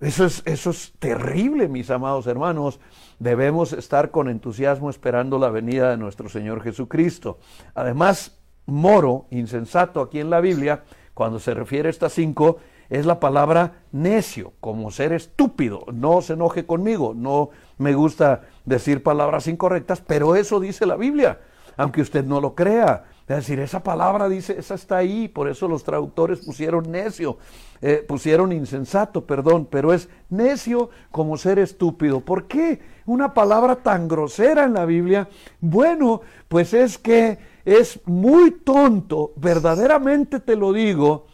Eso 0.00 0.26
es, 0.26 0.42
eso 0.44 0.68
es 0.68 0.92
terrible, 0.98 1.66
mis 1.66 1.90
amados 1.90 2.26
hermanos. 2.26 2.78
Debemos 3.18 3.72
estar 3.72 4.10
con 4.10 4.28
entusiasmo 4.28 4.90
esperando 4.90 5.38
la 5.38 5.48
venida 5.48 5.88
de 5.88 5.96
nuestro 5.96 6.28
Señor 6.28 6.62
Jesucristo. 6.62 7.38
Además, 7.74 8.38
moro, 8.66 9.28
insensato 9.30 10.02
aquí 10.02 10.20
en 10.20 10.28
la 10.28 10.40
Biblia, 10.40 10.82
cuando 11.14 11.38
se 11.38 11.54
refiere 11.54 11.88
a 11.88 11.90
estas 11.90 12.12
cinco, 12.12 12.58
es 12.90 13.06
la 13.06 13.18
palabra 13.18 13.84
necio, 13.92 14.52
como 14.60 14.90
ser 14.90 15.14
estúpido. 15.14 15.86
No 15.90 16.20
se 16.20 16.34
enoje 16.34 16.66
conmigo, 16.66 17.14
no 17.16 17.48
me 17.78 17.94
gusta 17.94 18.42
decir 18.66 19.02
palabras 19.02 19.46
incorrectas, 19.46 20.02
pero 20.06 20.36
eso 20.36 20.60
dice 20.60 20.84
la 20.84 20.96
Biblia, 20.96 21.40
aunque 21.78 22.02
usted 22.02 22.26
no 22.26 22.42
lo 22.42 22.54
crea. 22.54 23.04
Es 23.28 23.36
decir, 23.36 23.60
esa 23.60 23.82
palabra 23.82 24.28
dice, 24.28 24.58
esa 24.58 24.74
está 24.74 24.96
ahí, 24.96 25.28
por 25.28 25.48
eso 25.48 25.68
los 25.68 25.84
traductores 25.84 26.40
pusieron 26.40 26.90
necio, 26.90 27.38
eh, 27.80 28.04
pusieron 28.06 28.52
insensato, 28.52 29.24
perdón, 29.24 29.68
pero 29.70 29.94
es 29.94 30.08
necio 30.28 30.90
como 31.10 31.36
ser 31.36 31.60
estúpido. 31.60 32.20
¿Por 32.20 32.48
qué 32.48 32.80
una 33.06 33.32
palabra 33.32 33.76
tan 33.76 34.08
grosera 34.08 34.64
en 34.64 34.74
la 34.74 34.84
Biblia? 34.86 35.28
Bueno, 35.60 36.22
pues 36.48 36.74
es 36.74 36.98
que 36.98 37.38
es 37.64 38.00
muy 38.06 38.50
tonto, 38.50 39.32
verdaderamente 39.36 40.40
te 40.40 40.56
lo 40.56 40.72
digo, 40.72 41.26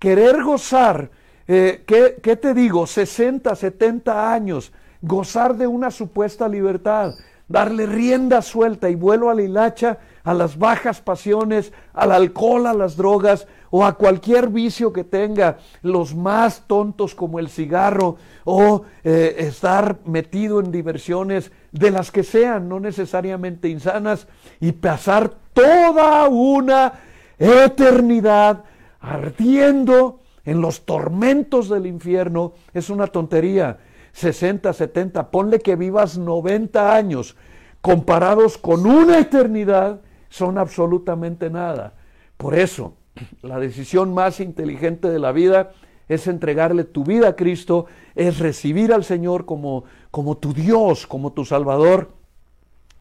querer 0.00 0.42
gozar, 0.42 1.10
eh, 1.46 1.84
¿qué, 1.86 2.16
¿qué 2.20 2.36
te 2.36 2.52
digo? 2.52 2.84
60, 2.86 3.54
70 3.54 4.32
años, 4.32 4.72
gozar 5.00 5.56
de 5.56 5.68
una 5.68 5.92
supuesta 5.92 6.48
libertad, 6.48 7.14
darle 7.46 7.86
rienda 7.86 8.42
suelta 8.42 8.90
y 8.90 8.96
vuelo 8.96 9.30
a 9.30 9.34
la 9.34 9.42
hilacha 9.42 9.98
a 10.24 10.34
las 10.34 10.58
bajas 10.58 11.00
pasiones, 11.00 11.72
al 11.92 12.12
alcohol, 12.12 12.66
a 12.66 12.74
las 12.74 12.96
drogas 12.96 13.46
o 13.70 13.84
a 13.84 13.94
cualquier 13.94 14.48
vicio 14.48 14.92
que 14.92 15.04
tenga, 15.04 15.58
los 15.82 16.14
más 16.14 16.64
tontos 16.66 17.14
como 17.14 17.38
el 17.38 17.48
cigarro 17.48 18.16
o 18.44 18.82
eh, 19.04 19.36
estar 19.38 19.98
metido 20.04 20.60
en 20.60 20.72
diversiones 20.72 21.52
de 21.72 21.90
las 21.90 22.10
que 22.10 22.24
sean, 22.24 22.68
no 22.68 22.80
necesariamente 22.80 23.68
insanas, 23.68 24.26
y 24.60 24.72
pasar 24.72 25.32
toda 25.52 26.28
una 26.28 26.92
eternidad 27.38 28.64
ardiendo 29.00 30.20
en 30.44 30.60
los 30.60 30.86
tormentos 30.86 31.68
del 31.68 31.86
infierno, 31.86 32.54
es 32.72 32.90
una 32.90 33.06
tontería. 33.06 33.78
60, 34.12 34.72
70, 34.72 35.30
ponle 35.30 35.60
que 35.60 35.76
vivas 35.76 36.18
90 36.18 36.94
años 36.94 37.36
comparados 37.80 38.58
con 38.58 38.86
una 38.86 39.18
eternidad 39.18 40.00
son 40.28 40.58
absolutamente 40.58 41.50
nada. 41.50 41.94
Por 42.36 42.54
eso, 42.54 42.94
la 43.42 43.58
decisión 43.58 44.14
más 44.14 44.40
inteligente 44.40 45.08
de 45.08 45.18
la 45.18 45.32
vida 45.32 45.72
es 46.08 46.26
entregarle 46.26 46.84
tu 46.84 47.04
vida 47.04 47.28
a 47.28 47.36
Cristo, 47.36 47.86
es 48.14 48.38
recibir 48.38 48.92
al 48.92 49.04
Señor 49.04 49.44
como, 49.44 49.84
como 50.10 50.36
tu 50.38 50.54
Dios, 50.54 51.06
como 51.06 51.32
tu 51.32 51.44
Salvador 51.44 52.18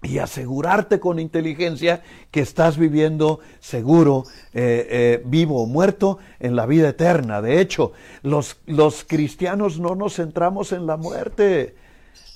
y 0.03 0.19
asegurarte 0.19 0.99
con 0.99 1.19
inteligencia 1.19 2.03
que 2.29 2.41
estás 2.41 2.77
viviendo 2.77 3.39
seguro, 3.59 4.25
eh, 4.53 4.87
eh, 4.89 5.23
vivo 5.25 5.63
o 5.63 5.65
muerto 5.65 6.19
en 6.39 6.55
la 6.55 6.65
vida 6.65 6.89
eterna. 6.89 7.41
De 7.41 7.59
hecho, 7.59 7.93
los, 8.21 8.57
los 8.67 9.03
cristianos 9.03 9.79
no 9.79 9.95
nos 9.95 10.15
centramos 10.15 10.71
en 10.71 10.85
la 10.85 10.97
muerte. 10.97 11.75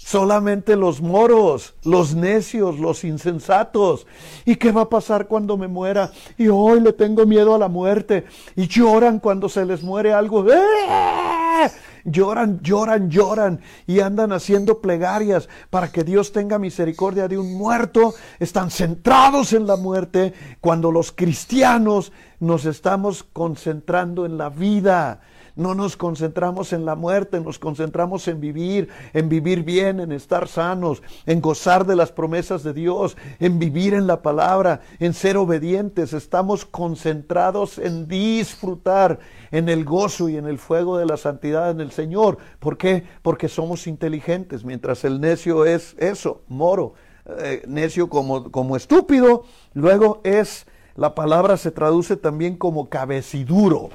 Solamente 0.04 0.76
los 0.76 1.00
moros, 1.00 1.76
los 1.84 2.16
necios, 2.16 2.80
los 2.80 3.04
insensatos. 3.04 4.08
¿Y 4.46 4.56
qué 4.56 4.72
va 4.72 4.82
a 4.82 4.90
pasar 4.90 5.28
cuando 5.28 5.58
me 5.58 5.68
muera? 5.68 6.12
Y 6.38 6.48
hoy 6.50 6.82
le 6.82 6.92
tengo 6.92 7.26
miedo 7.26 7.56
a 7.56 7.60
la 7.60 7.70
muerte. 7.70 8.26
Y 8.56 8.68
lloran 8.68 9.20
cuando 9.20 9.48
se 9.48 9.64
les 9.64 9.84
muere 9.84 10.12
algo. 10.12 10.52
¡Eh! 10.52 11.72
Lloran, 12.04 12.60
lloran, 12.62 13.10
lloran 13.12 13.62
y 13.86 14.00
andan 14.00 14.34
haciendo 14.34 14.82
plegarias 14.82 15.48
para 15.70 15.92
que 15.92 16.04
Dios 16.04 16.32
tenga 16.32 16.58
misericordia 16.58 17.28
de 17.28 17.38
un 17.38 17.54
muerto. 17.54 18.14
Están 18.40 18.72
centrados 18.72 19.54
en 19.54 19.68
la 19.68 19.78
muerte 19.78 20.34
cuando 20.60 20.92
los 20.92 21.12
cristianos 21.12 22.12
nos 22.40 22.66
estamos 22.66 23.24
concentrando 23.24 24.26
en 24.26 24.38
la 24.38 24.50
vida 24.50 25.22
No 25.62 25.76
nos 25.76 25.96
concentramos 25.96 26.74
en 26.74 26.86
la 26.86 26.96
muerte, 26.96 27.40
nos 27.40 27.60
concentramos 27.60 28.28
en 28.28 28.42
vivir, 28.42 28.90
en 29.14 29.30
vivir 29.30 29.62
bien, 29.64 30.00
en 30.00 30.12
estar 30.12 30.48
sanos, 30.48 31.04
en 31.28 31.40
gozar 31.40 31.86
de 31.86 31.96
las 31.96 32.12
promesas 32.12 32.64
de 32.64 32.74
Dios, 32.74 33.16
en 33.40 33.60
vivir 33.60 33.94
en 33.94 34.08
la 34.08 34.24
palabra, 34.24 34.82
en 35.00 35.14
ser 35.14 35.38
obedientes. 35.38 36.14
Estamos 36.14 36.66
concentrados 36.66 37.78
en 37.78 38.08
disfrutar 38.08 39.20
en 39.52 39.70
el 39.70 39.86
gozo 39.86 40.30
y 40.30 40.38
en 40.38 40.48
el 40.48 40.58
fuego 40.58 40.98
de 40.98 41.06
la 41.06 41.18
santidad 41.18 41.70
en 41.70 41.80
el 41.80 41.92
Señor. 41.92 42.40
¿Por 42.60 42.76
qué? 42.80 43.04
Porque 43.22 43.48
somos 43.48 43.86
inteligentes, 43.86 44.66
mientras 44.66 45.04
el 45.04 45.22
necio 45.22 45.66
es 45.66 45.96
eso, 46.00 46.42
moro, 46.48 46.96
eh, 47.38 47.62
necio 47.68 48.10
como, 48.10 48.52
como 48.52 48.76
estúpido, 48.76 49.44
luego 49.76 50.22
es, 50.24 50.66
la 50.96 51.14
palabra 51.14 51.56
se 51.56 51.70
traduce 51.70 52.18
también 52.18 52.58
como 52.58 52.90
cabeciduro. 52.90 53.92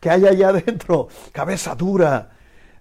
¿Qué 0.00 0.10
hay 0.10 0.26
allá 0.26 0.48
adentro? 0.48 1.08
Cabeza 1.32 1.74
dura. 1.74 2.30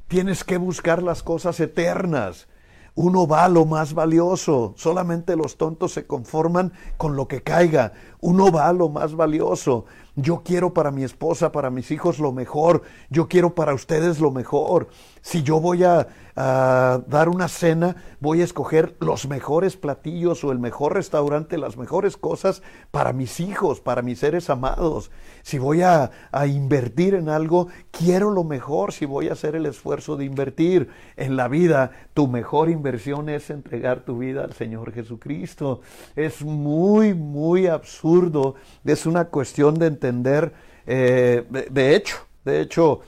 Tienes 0.07 0.43
que 0.43 0.57
buscar 0.57 1.01
las 1.01 1.23
cosas 1.23 1.59
eternas. 1.59 2.47
Uno 2.95 3.27
va 3.27 3.47
lo 3.47 3.65
más 3.65 3.93
valioso. 3.93 4.73
Solamente 4.77 5.35
los 5.35 5.57
tontos 5.57 5.93
se 5.93 6.05
conforman 6.05 6.73
con 6.97 7.15
lo 7.15 7.27
que 7.27 7.41
caiga. 7.41 7.93
Uno 8.23 8.53
va 8.53 8.71
lo 8.71 8.87
más 8.87 9.15
valioso. 9.15 9.83
Yo 10.15 10.43
quiero 10.45 10.73
para 10.73 10.91
mi 10.91 11.03
esposa, 11.03 11.51
para 11.51 11.69
mis 11.69 11.91
hijos 11.91 12.19
lo 12.19 12.31
mejor. 12.31 12.83
Yo 13.09 13.27
quiero 13.27 13.53
para 13.53 13.73
ustedes 13.73 14.21
lo 14.21 14.31
mejor. 14.31 14.87
Si 15.21 15.43
yo 15.43 15.59
voy 15.59 15.83
a, 15.83 16.07
dar 16.35 17.29
una 17.29 17.47
cena, 17.47 17.95
voy 18.19 18.41
a 18.41 18.43
escoger 18.43 18.95
los 18.99 19.27
mejores 19.27 19.77
platillos 19.77 20.43
o 20.43 20.51
el 20.51 20.57
mejor 20.57 20.95
restaurante, 20.95 21.59
las 21.59 21.77
mejores 21.77 22.17
cosas 22.17 22.63
para 22.89 23.13
mis 23.13 23.39
hijos, 23.39 23.81
para 23.81 24.01
mis 24.01 24.17
seres 24.17 24.49
amados. 24.49 25.11
Si 25.43 25.59
voy 25.59 25.83
a 25.83 26.09
invertir 26.47 27.13
en 27.13 27.29
algo, 27.29 27.67
quiero 27.91 28.31
lo 28.31 28.43
mejor. 28.43 28.93
Si 28.93 29.05
voy 29.05 29.29
a 29.29 29.33
hacer 29.33 29.55
el 29.55 29.67
esfuerzo 29.67 30.15
de 30.15 30.25
invertir 30.25 30.89
en 31.17 31.35
la 31.35 31.47
vida, 31.49 31.91
tu 32.13 32.27
mejor 32.27 32.69
inversión 32.69 33.29
es 33.29 33.49
entregar 33.49 33.99
tu 34.03 34.17
vida 34.17 34.43
al 34.43 34.53
Señor 34.53 34.91
Jesucristo. 34.91 35.81
Es 36.15 36.41
muy, 36.43 37.13
muy 37.13 37.67
absurdo. 37.67 38.12
Es 38.85 39.05
una 39.05 39.25
cuestión 39.25 39.75
de 39.75 39.87
entender. 39.87 40.53
Eh, 40.85 41.45
de 41.71 41.95
hecho, 41.95 42.17
de 42.45 42.61
hecho, 42.61 43.01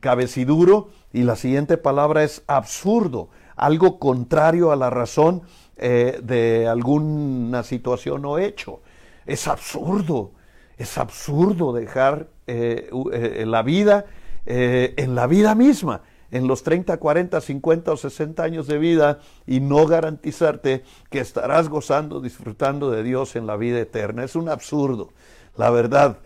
cabeciduro 0.00 0.90
y 1.12 1.22
la 1.22 1.36
siguiente 1.36 1.76
palabra 1.76 2.24
es 2.24 2.42
absurdo, 2.46 3.30
algo 3.56 3.98
contrario 3.98 4.70
a 4.70 4.76
la 4.76 4.90
razón 4.90 5.42
eh, 5.76 6.20
de 6.22 6.68
alguna 6.68 7.62
situación 7.62 8.24
o 8.24 8.38
hecho. 8.38 8.80
Es 9.26 9.48
absurdo, 9.48 10.32
es 10.76 10.98
absurdo 10.98 11.72
dejar 11.72 12.28
eh, 12.46 12.90
la 13.46 13.62
vida 13.62 14.06
en 14.44 15.14
la 15.14 15.28
vida 15.28 15.54
misma, 15.54 16.02
en 16.32 16.48
los 16.48 16.64
30, 16.64 16.96
40, 16.96 17.40
50 17.40 17.92
o 17.92 17.96
60 17.96 18.42
años 18.42 18.66
de 18.66 18.78
vida 18.78 19.20
y 19.46 19.60
no 19.60 19.86
garantizarte 19.86 20.82
que 21.08 21.20
estarás 21.20 21.68
gozando, 21.68 22.20
disfrutando 22.20 22.90
de 22.90 23.04
Dios 23.04 23.36
en 23.36 23.46
la 23.46 23.56
vida 23.56 23.78
eterna. 23.78 24.24
Es 24.24 24.34
un 24.34 24.48
absurdo, 24.48 25.12
la 25.56 25.70
verdad. 25.70 26.18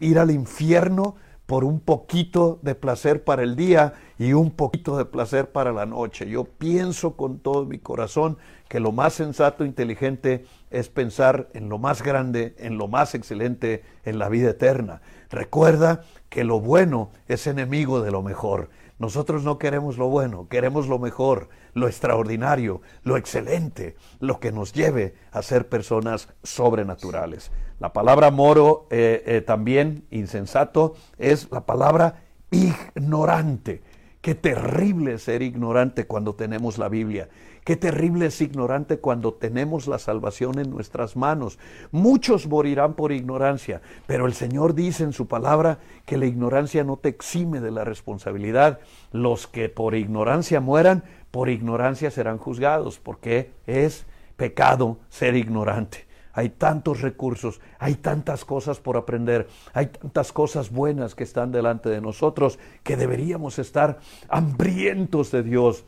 ir 0.00 0.18
al 0.18 0.30
infierno 0.30 1.16
por 1.52 1.64
un 1.64 1.80
poquito 1.80 2.60
de 2.62 2.74
placer 2.74 3.24
para 3.24 3.42
el 3.42 3.56
día 3.56 3.92
y 4.18 4.32
un 4.32 4.52
poquito 4.52 4.96
de 4.96 5.04
placer 5.04 5.50
para 5.50 5.70
la 5.70 5.84
noche. 5.84 6.26
Yo 6.26 6.44
pienso 6.44 7.14
con 7.14 7.40
todo 7.40 7.66
mi 7.66 7.78
corazón 7.78 8.38
que 8.68 8.80
lo 8.80 8.90
más 8.90 9.12
sensato 9.12 9.62
e 9.62 9.66
inteligente 9.66 10.46
es 10.70 10.88
pensar 10.88 11.50
en 11.52 11.68
lo 11.68 11.76
más 11.76 12.02
grande, 12.02 12.54
en 12.58 12.78
lo 12.78 12.88
más 12.88 13.14
excelente, 13.14 13.82
en 14.04 14.18
la 14.18 14.30
vida 14.30 14.48
eterna. 14.48 15.02
Recuerda 15.28 16.04
que 16.30 16.42
lo 16.44 16.58
bueno 16.60 17.10
es 17.28 17.46
enemigo 17.46 18.00
de 18.00 18.12
lo 18.12 18.22
mejor. 18.22 18.70
Nosotros 19.02 19.42
no 19.42 19.58
queremos 19.58 19.98
lo 19.98 20.06
bueno, 20.06 20.46
queremos 20.48 20.86
lo 20.86 21.00
mejor, 21.00 21.48
lo 21.74 21.88
extraordinario, 21.88 22.82
lo 23.02 23.16
excelente, 23.16 23.96
lo 24.20 24.38
que 24.38 24.52
nos 24.52 24.72
lleve 24.72 25.16
a 25.32 25.42
ser 25.42 25.68
personas 25.68 26.28
sobrenaturales. 26.44 27.50
La 27.80 27.92
palabra 27.92 28.30
moro 28.30 28.86
eh, 28.90 29.24
eh, 29.26 29.40
también, 29.40 30.06
insensato, 30.12 30.94
es 31.18 31.50
la 31.50 31.66
palabra 31.66 32.22
ignorante. 32.52 33.82
Qué 34.20 34.36
terrible 34.36 35.18
ser 35.18 35.42
ignorante 35.42 36.06
cuando 36.06 36.36
tenemos 36.36 36.78
la 36.78 36.88
Biblia. 36.88 37.28
Qué 37.64 37.76
terrible 37.76 38.26
es 38.26 38.40
ignorante 38.40 38.98
cuando 38.98 39.34
tenemos 39.34 39.86
la 39.86 39.98
salvación 39.98 40.58
en 40.58 40.70
nuestras 40.70 41.14
manos. 41.14 41.58
Muchos 41.92 42.48
morirán 42.48 42.94
por 42.94 43.12
ignorancia, 43.12 43.80
pero 44.06 44.26
el 44.26 44.34
Señor 44.34 44.74
dice 44.74 45.04
en 45.04 45.12
su 45.12 45.28
palabra 45.28 45.78
que 46.04 46.18
la 46.18 46.26
ignorancia 46.26 46.82
no 46.82 46.96
te 46.96 47.08
exime 47.08 47.60
de 47.60 47.70
la 47.70 47.84
responsabilidad. 47.84 48.80
Los 49.12 49.46
que 49.46 49.68
por 49.68 49.94
ignorancia 49.94 50.60
mueran, 50.60 51.04
por 51.30 51.48
ignorancia 51.48 52.10
serán 52.10 52.38
juzgados, 52.38 52.98
porque 52.98 53.52
es 53.66 54.06
pecado 54.36 54.98
ser 55.08 55.36
ignorante 55.36 56.12
hay 56.34 56.48
tantos 56.48 57.02
recursos, 57.02 57.60
hay 57.78 57.94
tantas 57.96 58.44
cosas 58.44 58.80
por 58.80 58.96
aprender, 58.96 59.48
hay 59.74 59.86
tantas 59.86 60.32
cosas 60.32 60.70
buenas 60.70 61.14
que 61.14 61.24
están 61.24 61.52
delante 61.52 61.90
de 61.90 62.00
nosotros 62.00 62.58
que 62.82 62.96
deberíamos 62.96 63.58
estar 63.58 63.98
hambrientos 64.28 65.30
de 65.30 65.42
Dios, 65.42 65.84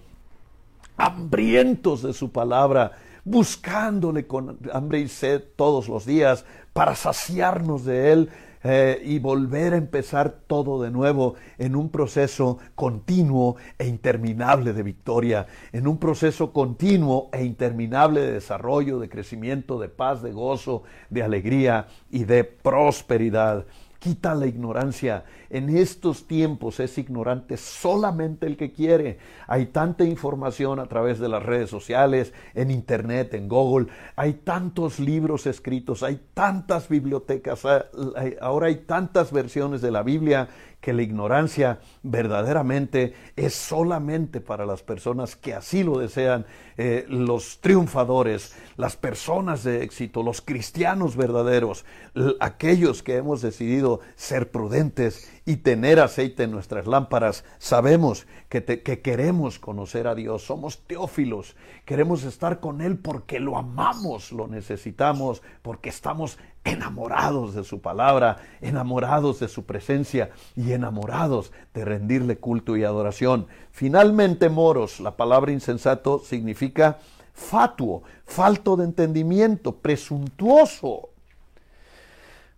hambrientos 0.97 2.03
de 2.03 2.13
su 2.13 2.31
palabra, 2.31 2.93
buscándole 3.25 4.27
con 4.27 4.59
hambre 4.73 5.01
y 5.01 5.09
sed 5.09 5.43
todos 5.57 5.89
los 5.89 6.05
días 6.05 6.45
para 6.73 6.95
saciarnos 6.95 7.85
de 7.85 8.13
Él 8.13 8.31
eh, 8.67 9.03
y 9.05 9.19
volver 9.19 9.75
a 9.75 9.77
empezar 9.77 10.39
todo 10.47 10.83
de 10.83 10.91
nuevo 10.91 11.35
en 11.59 11.77
un 11.77 11.91
proceso 11.91 12.59
continuo 12.75 13.57
e 13.79 13.87
interminable 13.87 14.73
de 14.73 14.83
victoria, 14.83 15.47
en 15.73 15.87
un 15.87 15.99
proceso 15.99 16.51
continuo 16.51 17.29
e 17.33 17.45
interminable 17.45 18.23
de 18.23 18.33
desarrollo, 18.33 18.99
de 18.99 19.11
crecimiento, 19.11 19.79
de 19.79 19.91
paz, 19.91 20.23
de 20.23 20.33
gozo, 20.33 20.83
de 21.11 21.23
alegría 21.23 21.89
y 22.11 22.25
de 22.25 22.45
prosperidad 22.45 23.67
quita 24.05 24.35
la 24.35 24.47
ignorancia. 24.47 25.25
En 25.49 25.75
estos 25.75 26.27
tiempos 26.27 26.79
es 26.79 26.99
ignorante 26.99 27.57
solamente 27.57 28.47
el 28.47 28.59
que 28.59 28.71
quiere. 28.71 29.17
Hay 29.47 29.67
tanta 29.67 30.05
información 30.05 30.79
a 30.79 30.85
través 30.85 31.19
de 31.19 31.31
las 31.31 31.43
redes 31.43 31.71
sociales, 31.71 32.35
en 32.53 32.71
internet, 32.71 33.33
en 33.33 33.49
Google. 33.49 33.87
Hay 34.15 34.35
tantos 34.35 35.01
libros 35.01 35.47
escritos, 35.47 36.03
hay 36.03 36.21
tantas 36.35 36.91
bibliotecas, 36.91 37.63
ahora 38.43 38.67
hay 38.67 38.77
tantas 38.87 39.33
versiones 39.33 39.81
de 39.81 39.91
la 39.91 40.03
Biblia 40.03 40.49
que 40.85 40.93
la 40.93 41.01
ignorancia 41.01 41.79
verdaderamente 42.03 43.15
es 43.37 43.55
solamente 43.55 44.43
para 44.43 44.67
las 44.67 44.83
personas 44.83 45.35
que 45.35 45.55
así 45.55 45.83
lo 45.83 45.99
desean, 45.99 46.45
eh, 46.77 47.07
los 47.09 47.63
triunfadores, 47.63 48.55
las 48.77 48.95
personas 48.95 49.65
de 49.65 49.83
éxito, 49.83 50.23
los 50.23 50.43
cristianos 50.43 51.17
verdaderos, 51.17 51.87
aquellos 52.39 53.03
que 53.03 53.17
hemos 53.17 53.41
decidido 53.41 54.01
ser 54.15 54.51
prudentes 54.51 55.33
y 55.47 55.57
tener 55.57 56.01
aceite 56.01 56.43
en 56.43 56.51
nuestras 56.51 56.87
lámparas, 56.87 57.47
sabemos 57.57 58.27
que, 58.51 58.63
que, 58.63 59.01
queremos 59.01 59.59
conocer 59.59 60.07
a 60.07 60.15
Dios, 60.15 60.43
somos 60.43 60.87
teófilos, 60.87 61.57
queremos 61.87 62.25
estar 62.25 62.61
con 62.61 62.83
Él 62.83 62.99
porque 62.99 63.41
lo 63.41 63.57
amamos, 63.57 64.33
lo 64.33 64.49
necesitamos, 64.49 65.41
porque 65.63 65.89
estamos 65.89 66.37
enamorados 66.65 67.55
de 67.55 67.63
su 67.63 67.81
palabra, 67.81 68.39
enamorados 68.61 69.39
de 69.41 69.49
su 69.49 69.65
presencia 69.65 70.31
y 70.57 70.73
enamorados 70.73 71.53
de 71.75 71.85
rendirle 71.85 72.39
culto 72.39 72.77
y 72.77 72.85
adoración. 72.85 73.47
Finalmente, 73.71 74.49
moros, 74.49 74.99
la 75.01 75.17
palabra 75.17 75.53
insensato 75.53 76.19
significa 76.19 76.99
fatuo, 77.35 78.03
falto 78.25 78.77
de 78.77 78.85
entendimiento, 78.85 79.77
presuntuoso. 79.77 81.11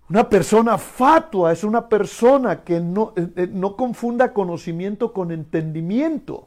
Una 0.09 0.29
persona 0.29 0.79
fatua 0.79 1.51
es 1.51 1.65
una 1.65 1.89
persona 1.89 2.63
que 2.63 2.79
no, 2.79 3.13
eh, 3.17 3.29
eh, 3.35 3.49
no, 3.51 3.75
confunda 3.75 4.33
conocimiento 4.33 5.13
con 5.13 5.33
entendimiento. 5.33 6.47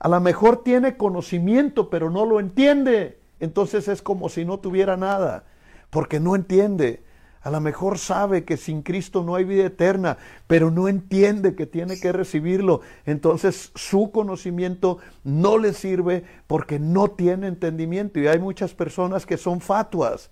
A 0.00 0.08
lo 0.08 0.20
mejor 0.20 0.64
tiene 0.64 0.96
conocimiento, 0.96 1.90
pero 1.90 2.10
no 2.10 2.26
lo 2.26 2.40
entiende. 2.40 3.20
Entonces 3.38 3.86
es 3.86 4.02
como 4.02 4.28
si 4.28 4.44
no 4.44 4.58
tuviera 4.58 4.96
nada, 4.96 5.44
porque 5.90 6.20
no 6.20 6.34
entiende. 6.34 7.02
A 7.40 7.50
lo 7.50 7.60
mejor 7.60 7.98
sabe 7.98 8.44
que 8.44 8.56
sin 8.56 8.82
Cristo 8.82 9.22
no 9.22 9.34
hay 9.34 9.44
vida 9.44 9.66
eterna, 9.66 10.18
pero 10.46 10.70
no 10.70 10.88
entiende 10.88 11.54
que 11.54 11.66
tiene 11.66 11.98
que 11.98 12.12
recibirlo. 12.12 12.80
Entonces 13.06 13.70
su 13.74 14.10
conocimiento 14.10 14.98
no 15.24 15.56
le 15.56 15.72
sirve 15.72 16.24
porque 16.46 16.78
no 16.78 17.08
tiene 17.08 17.46
entendimiento. 17.46 18.18
Y 18.20 18.26
hay 18.26 18.38
muchas 18.38 18.74
personas 18.74 19.24
que 19.24 19.36
son 19.36 19.60
fatuas 19.60 20.30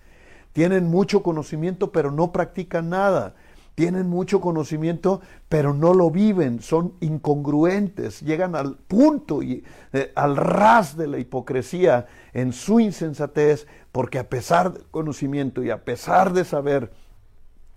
tienen 0.57 0.87
mucho 0.87 1.21
conocimiento 1.21 1.91
pero 1.91 2.09
no 2.09 2.31
practican 2.31 2.89
nada. 2.89 3.35
Tienen 3.77 4.09
mucho 4.09 4.41
conocimiento 4.41 5.21
pero 5.49 5.71
no 5.71 5.93
lo 5.93 6.09
viven, 6.09 6.63
son 6.63 6.93
incongruentes, 6.99 8.21
llegan 8.21 8.55
al 8.55 8.75
punto 8.75 9.43
y 9.43 9.63
eh, 9.93 10.11
al 10.15 10.35
ras 10.35 10.97
de 10.97 11.05
la 11.05 11.19
hipocresía 11.19 12.07
en 12.33 12.53
su 12.53 12.79
insensatez, 12.79 13.67
porque 13.91 14.17
a 14.17 14.29
pesar 14.29 14.73
del 14.73 14.83
conocimiento 14.89 15.61
y 15.61 15.69
a 15.69 15.85
pesar 15.85 16.33
de 16.33 16.43
saber 16.43 16.91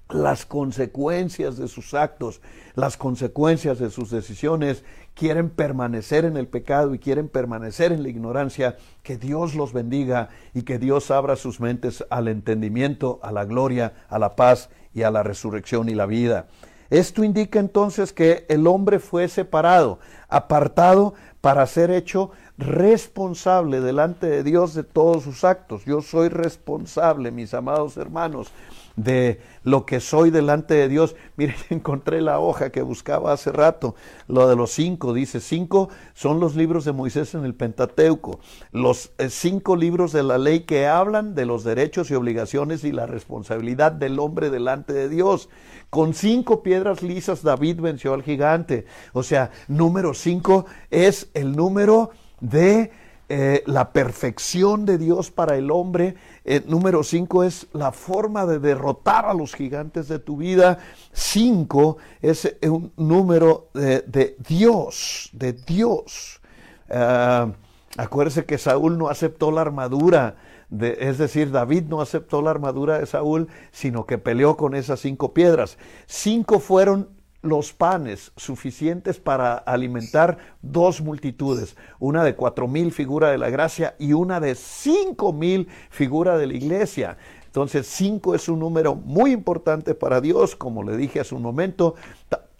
las 0.09 0.47
consecuencias 0.47 1.59
de 1.59 1.69
sus 1.69 1.93
actos, 1.93 2.41
las 2.77 2.97
consecuencias 2.97 3.79
de 3.79 3.91
sus 3.91 4.11
decisiones, 4.11 4.85
quieren 5.13 5.51
permanecer 5.51 6.25
en 6.25 6.39
el 6.39 6.49
pecado 6.49 6.95
y 6.95 6.99
quieren 6.99 7.29
permanecer 7.29 7.93
en 7.93 8.03
la 8.03 8.09
ignorancia, 8.09 8.79
que 9.03 9.19
Dios 9.19 9.55
los 9.55 9.75
bendiga 9.75 10.31
y 10.55 10.63
que 10.63 10.79
Dios 10.79 11.11
abra 11.11 11.37
sus 11.37 11.61
mentes 11.61 12.07
al 12.09 12.27
entendimiento, 12.29 13.21
a 13.23 13.33
la 13.33 13.45
gloria, 13.45 13.93
a 14.09 14.19
la 14.19 14.35
paz 14.35 14.71
y 14.95 15.03
a 15.03 15.11
la 15.11 15.23
resurrección 15.23 15.89
y 15.89 15.95
la 15.95 16.07
vida. 16.07 16.47
Esto 16.91 17.23
indica 17.23 17.61
entonces 17.61 18.13
que 18.13 18.47
el 18.49 18.67
hombre 18.67 18.99
fue 18.99 19.29
separado, 19.29 20.01
apartado 20.29 21.15
para 21.41 21.65
ser 21.67 21.91
hecho 21.91 22.33
responsable 22.59 23.81
delante 23.81 24.27
de 24.27 24.43
Dios 24.43 24.75
de 24.75 24.83
todos 24.83 25.23
sus 25.23 25.45
actos. 25.45 25.85
Yo 25.85 26.03
soy 26.03 26.29
responsable, 26.29 27.31
mis 27.31 27.55
amados 27.55 27.97
hermanos, 27.97 28.53
de 29.05 29.41
lo 29.63 29.87
que 29.87 30.01
soy 30.01 30.31
delante 30.31 30.75
de 30.75 30.89
Dios. 30.89 31.17
Miren, 31.37 31.57
encontré 31.71 32.21
la 32.21 32.39
hoja 32.39 32.71
que 32.71 32.83
buscaba 32.83 33.33
hace 33.33 33.53
rato, 33.53 33.95
lo 34.29 34.49
de 34.49 34.57
los 34.57 34.71
cinco, 34.71 35.13
dice, 35.13 35.41
cinco 35.41 35.89
son 36.15 36.41
los 36.41 36.55
libros 36.55 36.85
de 36.85 36.93
Moisés 36.93 37.35
en 37.35 37.45
el 37.45 37.55
Pentateuco, 37.55 38.41
los 38.73 39.13
eh, 39.19 39.31
cinco 39.31 39.77
libros 39.77 40.13
de 40.13 40.23
la 40.23 40.39
ley 40.39 40.61
que 40.61 40.87
hablan 40.87 41.35
de 41.35 41.47
los 41.47 41.65
derechos 41.65 42.11
y 42.11 42.15
obligaciones 42.15 42.85
y 42.85 42.93
la 42.93 43.07
responsabilidad 43.07 43.93
del 43.93 44.19
hombre 44.19 44.51
delante 44.51 44.93
de 44.93 45.09
Dios. 45.09 45.49
Con 45.89 46.15
cinco 46.15 46.63
piedras 46.63 47.03
lisas 47.03 47.43
David 47.43 47.81
venció 47.81 48.15
al 48.15 48.23
gigante. 48.23 48.85
O 49.13 49.23
sea, 49.23 49.51
número 49.67 50.15
cinco 50.15 50.67
es 50.91 51.31
el 51.35 51.57
número 51.57 52.11
de 52.41 52.93
eh, 53.33 53.63
la 53.67 53.93
perfección 53.93 54.85
de 54.85 54.99
Dios 54.99 55.31
para 55.31 55.57
el 55.57 55.71
hombre. 55.71 56.17
Eh, 56.45 56.65
número 56.67 57.05
cinco 57.05 57.45
es 57.45 57.69
la 57.73 57.93
forma 57.93 58.45
de 58.45 58.59
derrotar 58.59 59.25
a 59.25 59.35
los 59.35 59.55
gigantes 59.55 60.09
de 60.09 60.19
tu 60.19 60.39
vida. 60.39 60.79
Cinco 61.13 61.99
es 62.21 62.47
eh, 62.47 62.69
un 62.69 62.93
número 62.97 63.69
de, 63.73 64.35
Dios, 64.49 65.31
de 65.33 65.53
Dios. 65.53 66.41
Ah, 66.91 67.53
acuérdese 67.97 68.47
que 68.47 68.59
Saúl 68.59 68.99
no 68.99 69.09
aceptó 69.09 69.53
la 69.53 69.61
armadura. 69.61 70.35
Es 70.81 71.19
decir, 71.19 71.53
David 71.53 71.85
no 71.85 72.01
aceptó 72.01 72.43
la 72.43 72.51
armadura 72.51 72.99
de 72.99 73.07
Saúl, 73.07 73.47
sino 73.71 74.07
que 74.07 74.19
peleó 74.19 74.57
con 74.57 74.75
esas 74.75 74.99
cinco 74.99 75.33
piedras. 75.33 75.79
Cinco 76.07 76.59
fueron 76.59 77.20
los 77.43 77.73
panes 77.73 78.33
suficientes 78.37 79.19
para 79.19 79.55
alimentar 79.55 80.39
dos 80.63 81.01
multitudes, 81.01 81.77
una 81.99 82.23
de 82.25 82.35
cuatro 82.35 82.69
mil 82.69 82.93
figura 82.93 83.31
de 83.31 83.39
la 83.39 83.51
gracia 83.51 83.95
y 83.99 84.13
una 84.13 84.41
de 84.41 84.55
cinco 84.55 85.33
mil 85.33 85.69
figura 85.91 86.37
de 86.37 86.47
la 86.47 86.55
iglesia. 86.55 87.17
Entonces 87.47 87.87
cinco 87.87 88.35
es 88.35 88.49
un 88.49 88.61
número 88.61 88.95
muy 88.95 89.33
importante 89.33 89.95
para 89.95 90.21
Dios, 90.21 90.55
como 90.55 90.83
le 90.83 90.97
dije 90.97 91.21
hace 91.21 91.35
un 91.35 91.43
momento, 91.43 91.95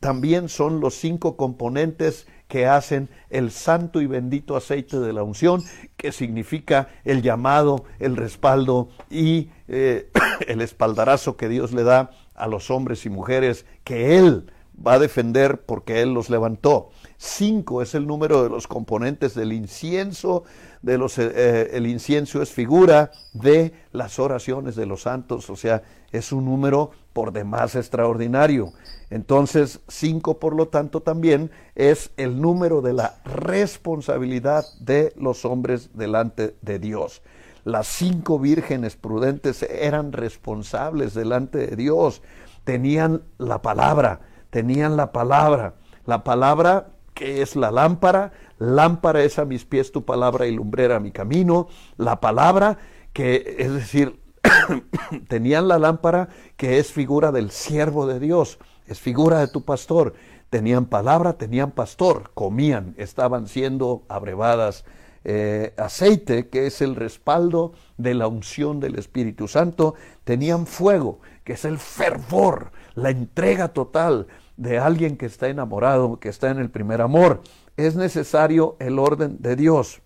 también 0.01 0.49
son 0.49 0.81
los 0.81 0.95
cinco 0.95 1.37
componentes 1.37 2.27
que 2.49 2.67
hacen 2.67 3.09
el 3.29 3.53
santo 3.53 4.01
y 4.01 4.07
bendito 4.07 4.57
aceite 4.57 4.99
de 4.99 5.13
la 5.13 5.23
unción, 5.23 5.63
que 5.97 6.11
significa 6.11 6.89
el 7.05 7.23
llamado, 7.23 7.85
el 8.01 8.17
respaldo 8.17 8.89
y 9.09 9.51
eh, 9.69 10.11
el 10.49 10.61
espaldarazo 10.61 11.37
que 11.37 11.49
Dios 11.49 11.73
le 11.73 11.85
da 11.85 12.11
a 12.35 12.49
los 12.49 12.71
hombres 12.71 13.07
y 13.07 13.11
mujeres 13.11 13.67
que 13.85 14.19
Él 14.19 14.51
va 14.85 14.95
a 14.95 14.99
defender 14.99 15.61
porque 15.63 16.03
Él 16.03 16.15
los 16.15 16.31
levantó. 16.31 16.91
Cinco 17.17 17.83
es 17.83 17.95
el 17.95 18.07
número 18.07 18.43
de 18.43 18.49
los 18.49 18.67
componentes 18.67 19.35
del 19.35 19.53
incienso. 19.53 20.45
De 20.83 20.97
los, 20.97 21.19
eh, 21.19 21.31
eh, 21.35 21.71
el 21.75 21.87
incienso 21.87 22.41
es 22.41 22.51
figura 22.51 23.11
de 23.35 23.75
las 23.93 24.19
oraciones 24.19 24.77
de 24.77 24.87
los 24.87 25.03
santos, 25.03 25.51
o 25.51 25.57
sea, 25.57 25.83
es 26.11 26.33
un 26.33 26.47
número 26.47 26.93
por 27.13 27.33
demás 27.33 27.75
extraordinario. 27.75 28.73
Entonces, 29.11 29.81
cinco, 29.89 30.39
por 30.39 30.55
lo 30.55 30.69
tanto, 30.69 31.01
también 31.01 31.51
es 31.75 32.13
el 32.17 32.41
número 32.41 32.81
de 32.81 32.95
la 32.95 33.17
responsabilidad 33.25 34.65
de 34.81 35.13
los 35.17 35.45
hombres 35.45 35.91
delante 35.95 36.57
de 36.63 36.79
Dios. 36.79 37.21
Las 37.65 37.87
cinco 37.87 38.39
vírgenes 38.39 38.97
prudentes 38.97 39.63
eran 39.63 40.13
responsables 40.13 41.13
delante 41.13 41.67
de 41.67 41.77
Dios, 41.77 42.23
tenían 42.65 43.23
la 43.37 43.61
palabra, 43.61 44.21
tenían 44.51 44.97
la 44.97 45.13
palabra, 45.13 45.75
la 46.07 46.25
palabra 46.25 46.89
que 47.15 47.43
es 47.43 47.57
la 47.57 47.71
lámpara, 47.71 48.33
lámpara 48.59 49.23
es 49.23 49.39
a 49.39 49.45
mis 49.45 49.65
pies 49.65 49.93
tu 49.93 50.05
palabra 50.05 50.47
y 50.47 50.55
lumbrera 50.55 51.01
mi 51.01 51.13
camino, 51.13 51.69
la 51.97 52.21
palabra 52.21 52.79
que 53.13 53.57
es 53.59 53.73
decir, 53.73 54.21
tenían 55.29 55.69
la 55.69 55.79
lámpara 55.79 56.29
que 56.57 56.79
es 56.79 56.93
figura 56.93 57.33
del 57.33 57.51
siervo 57.51 58.07
de 58.07 58.21
Dios, 58.21 58.59
es 58.87 59.01
figura 59.01 59.41
de 59.41 59.49
tu 59.49 59.65
pastor, 59.65 60.15
tenían 60.49 60.87
palabra, 60.87 61.35
tenían 61.35 61.71
pastor, 61.71 62.31
comían, 62.35 62.95
estaban 62.97 63.47
siendo 63.47 64.05
abrevadas 64.09 64.85
eh, 65.23 65.75
aceite, 65.77 66.49
que 66.49 66.67
es 66.67 66.81
el 66.81 66.97
respaldo 66.97 67.73
de 67.99 68.15
la 68.15 68.27
unción 68.27 68.81
del 68.81 68.99
Espíritu 68.99 69.49
Santo, 69.49 69.95
tenían 70.25 70.67
fuego, 70.67 71.21
que 71.45 71.53
es 71.53 71.65
el 71.65 71.79
fervor, 71.79 72.73
la 72.95 73.11
entrega 73.11 73.69
total 73.69 74.27
de 74.57 74.79
alguien 74.79 75.17
que 75.17 75.27
está 75.27 75.49
enamorado, 75.49 76.19
que 76.21 76.29
está 76.29 76.51
en 76.51 76.59
el 76.59 76.71
primer 76.71 77.01
amor. 77.01 77.43
Es 77.77 77.97
necesario 77.97 78.77
el 78.79 78.99
orden 78.99 79.39
de 79.41 79.57
Dios. 79.57 80.03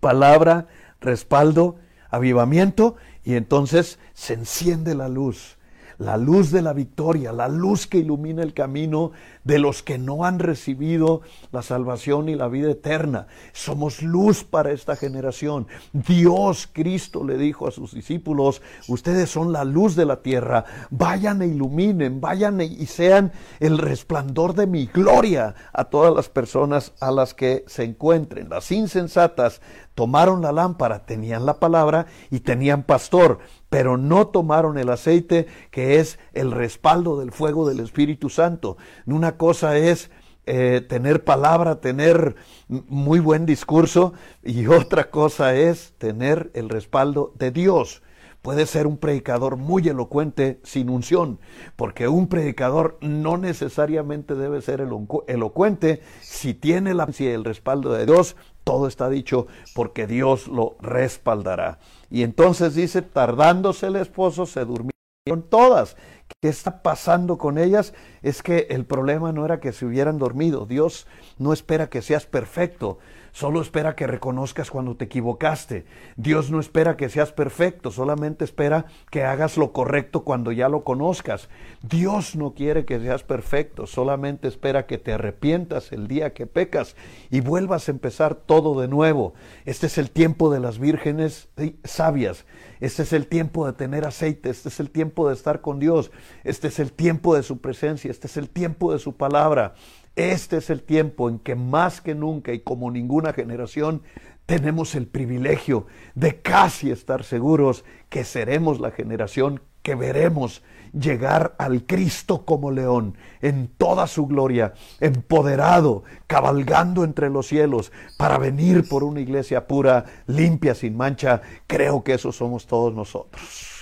Palabra, 0.00 0.68
respaldo, 1.00 1.76
avivamiento 2.10 2.96
y 3.24 3.34
entonces 3.34 3.98
se 4.12 4.34
enciende 4.34 4.94
la 4.94 5.08
luz 5.08 5.58
la 6.02 6.16
luz 6.16 6.50
de 6.50 6.62
la 6.62 6.72
victoria, 6.72 7.32
la 7.32 7.48
luz 7.48 7.86
que 7.86 7.98
ilumina 7.98 8.42
el 8.42 8.54
camino 8.54 9.12
de 9.44 9.58
los 9.58 9.82
que 9.82 9.98
no 9.98 10.24
han 10.24 10.38
recibido 10.38 11.22
la 11.50 11.62
salvación 11.62 12.28
y 12.28 12.34
la 12.34 12.48
vida 12.48 12.70
eterna. 12.70 13.26
Somos 13.52 14.02
luz 14.02 14.44
para 14.44 14.72
esta 14.72 14.96
generación. 14.96 15.66
Dios, 15.92 16.68
Cristo 16.72 17.24
le 17.24 17.36
dijo 17.36 17.66
a 17.66 17.70
sus 17.70 17.94
discípulos, 17.94 18.62
ustedes 18.88 19.30
son 19.30 19.52
la 19.52 19.64
luz 19.64 19.96
de 19.96 20.06
la 20.06 20.22
tierra, 20.22 20.64
vayan 20.90 21.42
e 21.42 21.46
iluminen, 21.46 22.20
vayan 22.20 22.60
e, 22.60 22.64
y 22.64 22.86
sean 22.86 23.32
el 23.60 23.78
resplandor 23.78 24.54
de 24.54 24.66
mi 24.66 24.86
gloria 24.86 25.54
a 25.72 25.84
todas 25.84 26.14
las 26.14 26.28
personas 26.28 26.92
a 27.00 27.10
las 27.10 27.34
que 27.34 27.64
se 27.66 27.84
encuentren. 27.84 28.48
Las 28.48 28.70
insensatas 28.70 29.60
tomaron 29.94 30.42
la 30.42 30.52
lámpara, 30.52 31.04
tenían 31.04 31.46
la 31.46 31.58
palabra 31.58 32.06
y 32.30 32.40
tenían 32.40 32.82
pastor, 32.82 33.40
pero 33.68 33.96
no 33.96 34.28
tomaron 34.28 34.78
el 34.78 34.88
aceite 34.88 35.46
que 35.70 35.98
es 35.98 36.18
el 36.32 36.50
respaldo 36.50 37.18
del 37.18 37.32
fuego 37.32 37.68
del 37.68 37.80
Espíritu 37.80 38.28
Santo. 38.28 38.76
Una 39.06 39.31
cosa 39.36 39.76
es 39.76 40.10
eh, 40.44 40.84
tener 40.88 41.22
palabra, 41.22 41.80
tener 41.80 42.34
muy 42.68 43.20
buen 43.20 43.46
discurso 43.46 44.12
y 44.42 44.66
otra 44.68 45.10
cosa 45.10 45.54
es 45.54 45.92
tener 45.98 46.50
el 46.54 46.68
respaldo 46.68 47.32
de 47.38 47.50
Dios. 47.50 48.02
Puede 48.42 48.66
ser 48.66 48.88
un 48.88 48.96
predicador 48.96 49.56
muy 49.56 49.88
elocuente 49.88 50.58
sin 50.64 50.90
unción, 50.90 51.38
porque 51.76 52.08
un 52.08 52.26
predicador 52.26 52.98
no 53.00 53.36
necesariamente 53.36 54.34
debe 54.34 54.60
ser 54.62 54.84
elocuente 55.28 56.02
si 56.20 56.52
tiene 56.52 56.92
la 56.92 57.08
el 57.20 57.44
respaldo 57.44 57.92
de 57.92 58.04
Dios, 58.04 58.34
todo 58.64 58.88
está 58.88 59.08
dicho 59.08 59.46
porque 59.76 60.08
Dios 60.08 60.48
lo 60.48 60.76
respaldará. 60.80 61.78
Y 62.10 62.24
entonces 62.24 62.74
dice, 62.74 63.02
tardándose 63.02 63.86
el 63.86 63.96
esposo, 63.96 64.44
se 64.44 64.64
durmieron 64.64 64.91
todas. 65.24 65.96
¿Qué 66.40 66.48
está 66.48 66.82
pasando 66.82 67.38
con 67.38 67.56
ellas? 67.56 67.94
Es 68.22 68.42
que 68.42 68.66
el 68.70 68.84
problema 68.84 69.30
no 69.30 69.44
era 69.44 69.60
que 69.60 69.72
se 69.72 69.86
hubieran 69.86 70.18
dormido. 70.18 70.66
Dios 70.66 71.06
no 71.38 71.52
espera 71.52 71.88
que 71.88 72.02
seas 72.02 72.26
perfecto. 72.26 72.98
Solo 73.32 73.62
espera 73.62 73.96
que 73.96 74.06
reconozcas 74.06 74.70
cuando 74.70 74.94
te 74.94 75.06
equivocaste. 75.06 75.86
Dios 76.16 76.50
no 76.50 76.60
espera 76.60 76.98
que 76.98 77.08
seas 77.08 77.32
perfecto, 77.32 77.90
solamente 77.90 78.44
espera 78.44 78.84
que 79.10 79.24
hagas 79.24 79.56
lo 79.56 79.72
correcto 79.72 80.22
cuando 80.22 80.52
ya 80.52 80.68
lo 80.68 80.84
conozcas. 80.84 81.48
Dios 81.80 82.36
no 82.36 82.52
quiere 82.52 82.84
que 82.84 83.00
seas 83.00 83.22
perfecto, 83.22 83.86
solamente 83.86 84.48
espera 84.48 84.84
que 84.84 84.98
te 84.98 85.14
arrepientas 85.14 85.92
el 85.92 86.08
día 86.08 86.34
que 86.34 86.46
pecas 86.46 86.94
y 87.30 87.40
vuelvas 87.40 87.88
a 87.88 87.92
empezar 87.92 88.34
todo 88.34 88.78
de 88.78 88.88
nuevo. 88.88 89.32
Este 89.64 89.86
es 89.86 89.96
el 89.96 90.10
tiempo 90.10 90.52
de 90.52 90.60
las 90.60 90.78
vírgenes 90.78 91.48
sabias. 91.84 92.44
Este 92.80 93.04
es 93.04 93.14
el 93.14 93.28
tiempo 93.28 93.64
de 93.64 93.72
tener 93.72 94.04
aceite, 94.04 94.50
este 94.50 94.68
es 94.68 94.78
el 94.78 94.90
tiempo 94.90 95.28
de 95.28 95.34
estar 95.34 95.62
con 95.62 95.78
Dios, 95.78 96.10
este 96.44 96.68
es 96.68 96.78
el 96.80 96.92
tiempo 96.92 97.34
de 97.34 97.44
su 97.44 97.62
presencia, 97.62 98.10
este 98.10 98.26
es 98.26 98.36
el 98.36 98.50
tiempo 98.50 98.92
de 98.92 98.98
su 98.98 99.16
palabra. 99.16 99.74
Este 100.16 100.58
es 100.58 100.68
el 100.70 100.82
tiempo 100.82 101.28
en 101.28 101.38
que 101.38 101.54
más 101.54 102.00
que 102.00 102.14
nunca 102.14 102.52
y 102.52 102.60
como 102.60 102.90
ninguna 102.90 103.32
generación 103.32 104.02
tenemos 104.46 104.94
el 104.94 105.06
privilegio 105.06 105.86
de 106.14 106.40
casi 106.40 106.90
estar 106.90 107.24
seguros 107.24 107.84
que 108.10 108.24
seremos 108.24 108.80
la 108.80 108.90
generación 108.90 109.62
que 109.82 109.94
veremos 109.94 110.62
llegar 110.92 111.54
al 111.58 111.86
Cristo 111.86 112.44
como 112.44 112.70
león 112.70 113.16
en 113.40 113.68
toda 113.68 114.06
su 114.06 114.26
gloria, 114.26 114.74
empoderado, 115.00 116.04
cabalgando 116.26 117.04
entre 117.04 117.30
los 117.30 117.46
cielos 117.46 117.92
para 118.18 118.38
venir 118.38 118.86
por 118.88 119.04
una 119.04 119.20
iglesia 119.20 119.66
pura, 119.66 120.04
limpia, 120.26 120.74
sin 120.74 120.96
mancha. 120.96 121.40
Creo 121.66 122.04
que 122.04 122.14
eso 122.14 122.30
somos 122.32 122.66
todos 122.66 122.94
nosotros. 122.94 123.81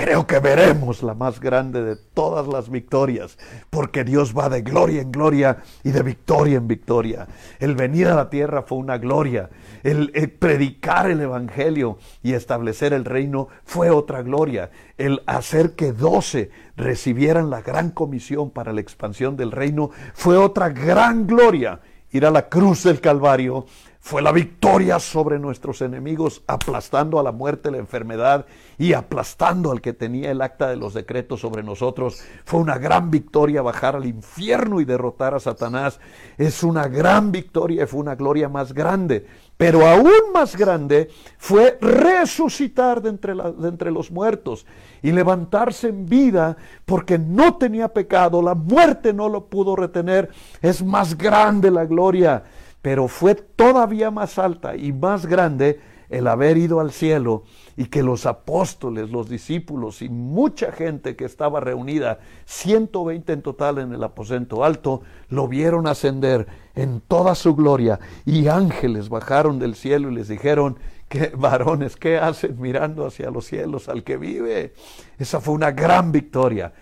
Creo 0.00 0.26
que 0.26 0.38
veremos 0.38 1.02
la 1.02 1.12
más 1.12 1.40
grande 1.40 1.84
de 1.84 1.94
todas 1.94 2.46
las 2.46 2.70
victorias, 2.70 3.36
porque 3.68 4.02
Dios 4.02 4.34
va 4.36 4.48
de 4.48 4.62
gloria 4.62 5.02
en 5.02 5.12
gloria 5.12 5.58
y 5.84 5.90
de 5.90 6.02
victoria 6.02 6.56
en 6.56 6.66
victoria. 6.66 7.28
El 7.58 7.74
venir 7.74 8.08
a 8.08 8.14
la 8.14 8.30
tierra 8.30 8.62
fue 8.62 8.78
una 8.78 8.96
gloria, 8.96 9.50
el, 9.82 10.10
predicar 10.38 11.10
el 11.10 11.20
Evangelio 11.20 11.98
y 12.22 12.32
establecer 12.32 12.94
el 12.94 13.04
reino 13.04 13.48
fue 13.64 13.90
otra 13.90 14.22
gloria, 14.22 14.70
el 14.96 15.22
hacer 15.26 15.72
que 15.72 15.92
doce 15.92 16.50
recibieran 16.76 17.50
la 17.50 17.60
gran 17.60 17.90
comisión 17.90 18.50
para 18.50 18.72
la 18.72 18.80
expansión 18.80 19.36
del 19.36 19.52
reino 19.52 19.90
fue 20.14 20.38
otra 20.38 20.70
gran 20.70 21.26
gloria. 21.26 21.80
Ir 22.12 22.24
a 22.24 22.30
la 22.30 22.48
cruz 22.48 22.84
del 22.84 23.00
Calvario 23.02 23.66
fue 24.02 24.22
la 24.22 24.32
victoria 24.32 24.98
sobre 24.98 25.38
nuestros 25.38 25.82
enemigos, 25.82 26.42
aplastando 26.46 27.20
a 27.20 27.22
la 27.22 27.32
muerte, 27.32 27.70
la 27.70 27.76
enfermedad 27.76 28.46
y 28.78 28.94
aplastando 28.94 29.70
al 29.70 29.82
que 29.82 29.92
tenía 29.92 30.30
el 30.30 30.40
acta 30.40 30.68
de 30.68 30.76
los 30.76 30.94
decretos 30.94 31.40
sobre 31.40 31.62
nosotros. 31.62 32.22
Fue 32.44 32.60
una 32.60 32.78
gran 32.78 33.10
victoria 33.10 33.60
bajar 33.60 33.96
al 33.96 34.06
infierno 34.06 34.80
y 34.80 34.86
derrotar 34.86 35.34
a 35.34 35.40
Satanás. 35.40 36.00
Es 36.38 36.62
una 36.62 36.88
gran 36.88 37.30
victoria 37.30 37.86
fue 37.86 38.00
una 38.00 38.14
gloria 38.14 38.48
más 38.48 38.72
grande. 38.72 39.26
Pero 39.56 39.86
aún 39.86 40.32
más 40.32 40.56
grande 40.56 41.10
fue 41.36 41.76
resucitar 41.82 43.02
de 43.02 43.10
entre, 43.10 43.34
de 43.34 43.68
entre 43.68 43.90
los 43.90 44.10
muertos 44.10 44.64
y 45.02 45.12
levantarse 45.12 45.88
en 45.88 46.06
vida 46.06 46.56
porque 46.86 47.18
no 47.18 47.56
tenía 47.58 47.88
pecado, 47.88 48.40
la 48.40 48.54
muerte 48.54 49.12
no 49.12 49.28
lo 49.28 49.44
pudo 49.46 49.76
retener. 49.76 50.30
Es 50.62 50.82
más 50.82 51.18
grande 51.18 51.70
la 51.70 51.84
gloria 51.84 52.42
pero 52.82 53.08
fue 53.08 53.34
todavía 53.34 54.10
más 54.10 54.38
alta 54.38 54.76
y 54.76 54.92
más 54.92 55.26
grande 55.26 55.80
el 56.08 56.26
haber 56.26 56.56
ido 56.56 56.80
al 56.80 56.90
cielo 56.90 57.44
y 57.76 57.86
que 57.86 58.02
los 58.02 58.26
apóstoles, 58.26 59.10
los 59.10 59.28
discípulos 59.28 60.02
y 60.02 60.08
mucha 60.08 60.72
gente 60.72 61.14
que 61.14 61.24
estaba 61.24 61.60
reunida, 61.60 62.18
120 62.46 63.32
en 63.32 63.42
total 63.42 63.78
en 63.78 63.92
el 63.92 64.02
aposento 64.02 64.64
alto, 64.64 65.02
lo 65.28 65.46
vieron 65.46 65.86
ascender 65.86 66.48
en 66.74 67.00
toda 67.00 67.36
su 67.36 67.54
gloria 67.54 68.00
y 68.26 68.48
ángeles 68.48 69.08
bajaron 69.08 69.58
del 69.60 69.76
cielo 69.76 70.10
y 70.10 70.14
les 70.16 70.28
dijeron, 70.28 70.78
que 71.08 71.32
varones, 71.36 71.96
¿qué 71.96 72.18
hacen 72.18 72.60
mirando 72.60 73.04
hacia 73.06 73.30
los 73.30 73.44
cielos 73.44 73.88
al 73.88 74.04
que 74.04 74.16
vive? 74.16 74.74
Esa 75.18 75.40
fue 75.40 75.54
una 75.54 75.72
gran 75.72 76.12
victoria 76.12 76.72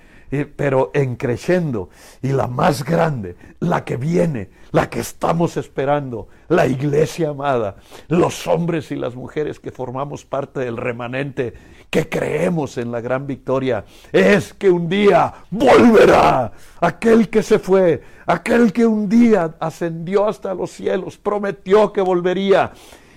pero 0.57 0.91
en 0.95 1.17
creciendo. 1.17 1.91
Y 2.23 2.29
la 2.29 2.47
más 2.47 2.85
grande, 2.85 3.37
la 3.61 3.85
que 3.85 3.97
viene, 3.97 4.51
la 4.73 4.91
que 4.91 5.01
estamos 5.01 5.57
esperando, 5.57 6.29
la 6.49 6.67
iglesia 6.67 7.31
amada, 7.31 7.77
los 8.09 8.47
hombres 8.47 8.91
y 8.91 8.97
las 8.97 9.15
mujeres 9.15 9.61
que 9.61 9.71
formamos 9.71 10.25
parte 10.25 10.61
del 10.61 10.77
remanente, 10.77 11.55
que 11.91 12.09
creemos 12.09 12.77
en 12.77 12.93
la 12.93 13.01
gran 13.01 13.27
victoria, 13.27 13.85
es 14.13 14.53
que 14.53 14.71
un 14.71 14.89
día 14.89 15.33
volverá 15.51 16.53
aquel 16.81 17.29
que 17.29 17.43
se 17.43 17.59
fue, 17.59 18.03
aquel 18.27 18.73
que 18.73 18.87
un 18.87 19.09
día 19.09 19.55
ascendió 19.59 20.27
hasta 20.29 20.55
los 20.55 20.71
cielos, 20.71 21.17
prometió 21.17 21.93
que 21.93 22.01
volvería. 22.01 22.73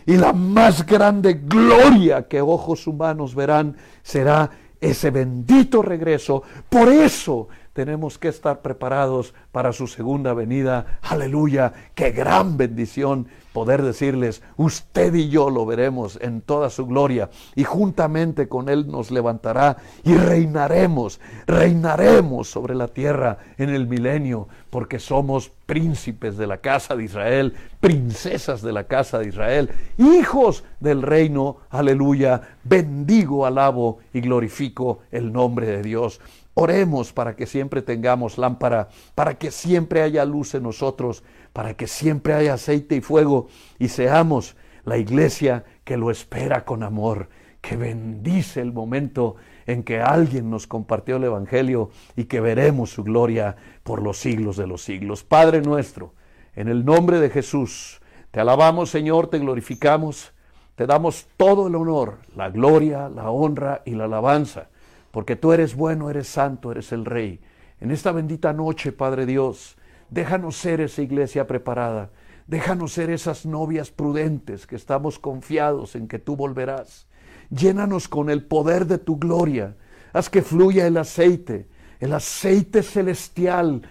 Y 0.05 0.17
la 0.17 0.33
más 0.33 0.85
grande 0.85 1.41
gloria 1.45 2.27
que 2.27 2.41
ojos 2.41 2.87
humanos 2.87 3.35
verán 3.35 3.77
será 4.01 4.49
ese 4.81 5.11
bendito 5.11 5.83
regreso. 5.83 6.41
Por 6.67 6.89
eso 6.89 7.47
tenemos 7.73 8.17
que 8.17 8.27
estar 8.27 8.61
preparados 8.61 9.33
para 9.51 9.73
su 9.73 9.87
segunda 9.87 10.33
venida. 10.33 10.99
Aleluya, 11.01 11.73
qué 11.95 12.11
gran 12.11 12.57
bendición 12.57 13.27
poder 13.53 13.81
decirles, 13.81 14.41
usted 14.55 15.13
y 15.13 15.29
yo 15.29 15.49
lo 15.49 15.65
veremos 15.65 16.17
en 16.21 16.41
toda 16.41 16.69
su 16.69 16.87
gloria 16.87 17.29
y 17.55 17.63
juntamente 17.63 18.47
con 18.47 18.69
Él 18.69 18.87
nos 18.87 19.11
levantará 19.11 19.77
y 20.03 20.15
reinaremos, 20.15 21.19
reinaremos 21.47 22.49
sobre 22.49 22.75
la 22.75 22.87
tierra 22.87 23.39
en 23.57 23.69
el 23.69 23.87
milenio, 23.87 24.47
porque 24.69 24.99
somos 24.99 25.51
príncipes 25.65 26.37
de 26.37 26.47
la 26.47 26.57
casa 26.57 26.95
de 26.95 27.03
Israel, 27.03 27.53
princesas 27.81 28.61
de 28.61 28.71
la 28.71 28.85
casa 28.85 29.19
de 29.19 29.27
Israel, 29.27 29.69
hijos 29.97 30.63
del 30.79 31.01
reino, 31.01 31.57
aleluya, 31.69 32.41
bendigo, 32.63 33.45
alabo 33.45 33.99
y 34.13 34.21
glorifico 34.21 34.99
el 35.11 35.33
nombre 35.33 35.67
de 35.67 35.83
Dios. 35.83 36.21
Oremos 36.53 37.13
para 37.13 37.35
que 37.35 37.45
siempre 37.45 37.81
tengamos 37.81 38.37
lámpara, 38.37 38.89
para 39.15 39.35
que 39.35 39.51
siempre 39.51 40.01
haya 40.01 40.25
luz 40.25 40.53
en 40.53 40.63
nosotros, 40.63 41.23
para 41.53 41.75
que 41.75 41.87
siempre 41.87 42.33
haya 42.33 42.55
aceite 42.55 42.95
y 42.95 43.01
fuego 43.01 43.47
y 43.79 43.87
seamos 43.87 44.57
la 44.83 44.97
iglesia 44.97 45.63
que 45.85 45.95
lo 45.95 46.11
espera 46.11 46.65
con 46.65 46.83
amor, 46.83 47.29
que 47.61 47.77
bendice 47.77 48.59
el 48.59 48.73
momento 48.73 49.37
en 49.65 49.83
que 49.83 50.01
alguien 50.01 50.49
nos 50.49 50.67
compartió 50.67 51.17
el 51.17 51.23
Evangelio 51.23 51.91
y 52.17 52.25
que 52.25 52.41
veremos 52.41 52.89
su 52.89 53.03
gloria 53.03 53.55
por 53.83 54.01
los 54.01 54.17
siglos 54.17 54.57
de 54.57 54.67
los 54.67 54.81
siglos. 54.81 55.23
Padre 55.23 55.61
nuestro, 55.61 56.13
en 56.55 56.67
el 56.67 56.83
nombre 56.83 57.21
de 57.21 57.29
Jesús, 57.29 58.01
te 58.31 58.41
alabamos 58.41 58.89
Señor, 58.89 59.27
te 59.27 59.39
glorificamos, 59.39 60.33
te 60.75 60.85
damos 60.85 61.27
todo 61.37 61.67
el 61.67 61.75
honor, 61.75 62.17
la 62.35 62.49
gloria, 62.49 63.07
la 63.07 63.29
honra 63.29 63.83
y 63.85 63.91
la 63.91 64.05
alabanza 64.05 64.67
porque 65.11 65.35
tú 65.35 65.51
eres 65.51 65.75
bueno, 65.75 66.09
eres 66.09 66.27
santo, 66.27 66.71
eres 66.71 66.91
el 66.91 67.05
Rey. 67.05 67.39
En 67.79 67.91
esta 67.91 68.11
bendita 68.11 68.53
noche, 68.53 68.91
Padre 68.91 69.25
Dios, 69.25 69.75
déjanos 70.09 70.55
ser 70.55 70.81
esa 70.81 71.01
iglesia 71.01 71.47
preparada, 71.47 72.09
déjanos 72.47 72.93
ser 72.93 73.09
esas 73.09 73.45
novias 73.45 73.91
prudentes 73.91 74.65
que 74.65 74.75
estamos 74.75 75.19
confiados 75.19 75.95
en 75.95 76.07
que 76.07 76.19
tú 76.19 76.35
volverás. 76.35 77.07
Llénanos 77.49 78.07
con 78.07 78.29
el 78.29 78.45
poder 78.45 78.85
de 78.85 78.97
tu 78.97 79.17
gloria, 79.17 79.75
haz 80.13 80.29
que 80.29 80.41
fluya 80.41 80.87
el 80.87 80.97
aceite, 80.97 81.67
el 81.99 82.13
aceite 82.13 82.81
celestial. 82.83 83.81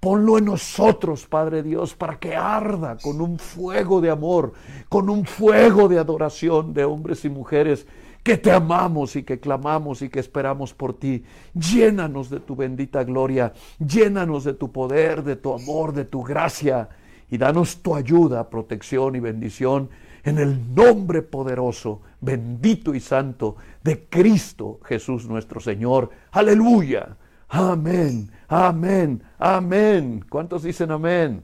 Ponlo 0.00 0.38
en 0.38 0.46
nosotros, 0.46 1.26
Padre 1.26 1.62
Dios, 1.62 1.94
para 1.94 2.18
que 2.18 2.34
arda 2.34 2.96
con 3.02 3.20
un 3.20 3.38
fuego 3.38 4.00
de 4.00 4.08
amor, 4.08 4.54
con 4.88 5.10
un 5.10 5.26
fuego 5.26 5.88
de 5.88 5.98
adoración 5.98 6.72
de 6.72 6.84
hombres 6.84 7.26
y 7.26 7.28
mujeres 7.28 7.86
que 8.22 8.36
te 8.36 8.50
amamos 8.52 9.16
y 9.16 9.22
que 9.22 9.40
clamamos 9.40 10.02
y 10.02 10.08
que 10.08 10.20
esperamos 10.20 10.74
por 10.74 10.98
ti. 10.98 11.24
Llénanos 11.54 12.30
de 12.30 12.40
tu 12.40 12.54
bendita 12.56 13.04
gloria, 13.04 13.52
llénanos 13.78 14.44
de 14.44 14.54
tu 14.54 14.70
poder, 14.70 15.22
de 15.22 15.36
tu 15.36 15.54
amor, 15.54 15.92
de 15.92 16.04
tu 16.04 16.22
gracia 16.22 16.88
y 17.30 17.38
danos 17.38 17.82
tu 17.82 17.94
ayuda, 17.94 18.50
protección 18.50 19.16
y 19.16 19.20
bendición 19.20 19.88
en 20.24 20.38
el 20.38 20.74
nombre 20.74 21.22
poderoso, 21.22 22.02
bendito 22.20 22.94
y 22.94 23.00
santo 23.00 23.56
de 23.82 24.04
Cristo 24.08 24.80
Jesús 24.84 25.26
nuestro 25.26 25.60
Señor. 25.60 26.10
Aleluya. 26.32 27.16
Amén, 27.48 28.30
amén, 28.48 29.22
amén. 29.38 30.24
¿Cuántos 30.28 30.62
dicen 30.62 30.90
amén? 30.90 31.42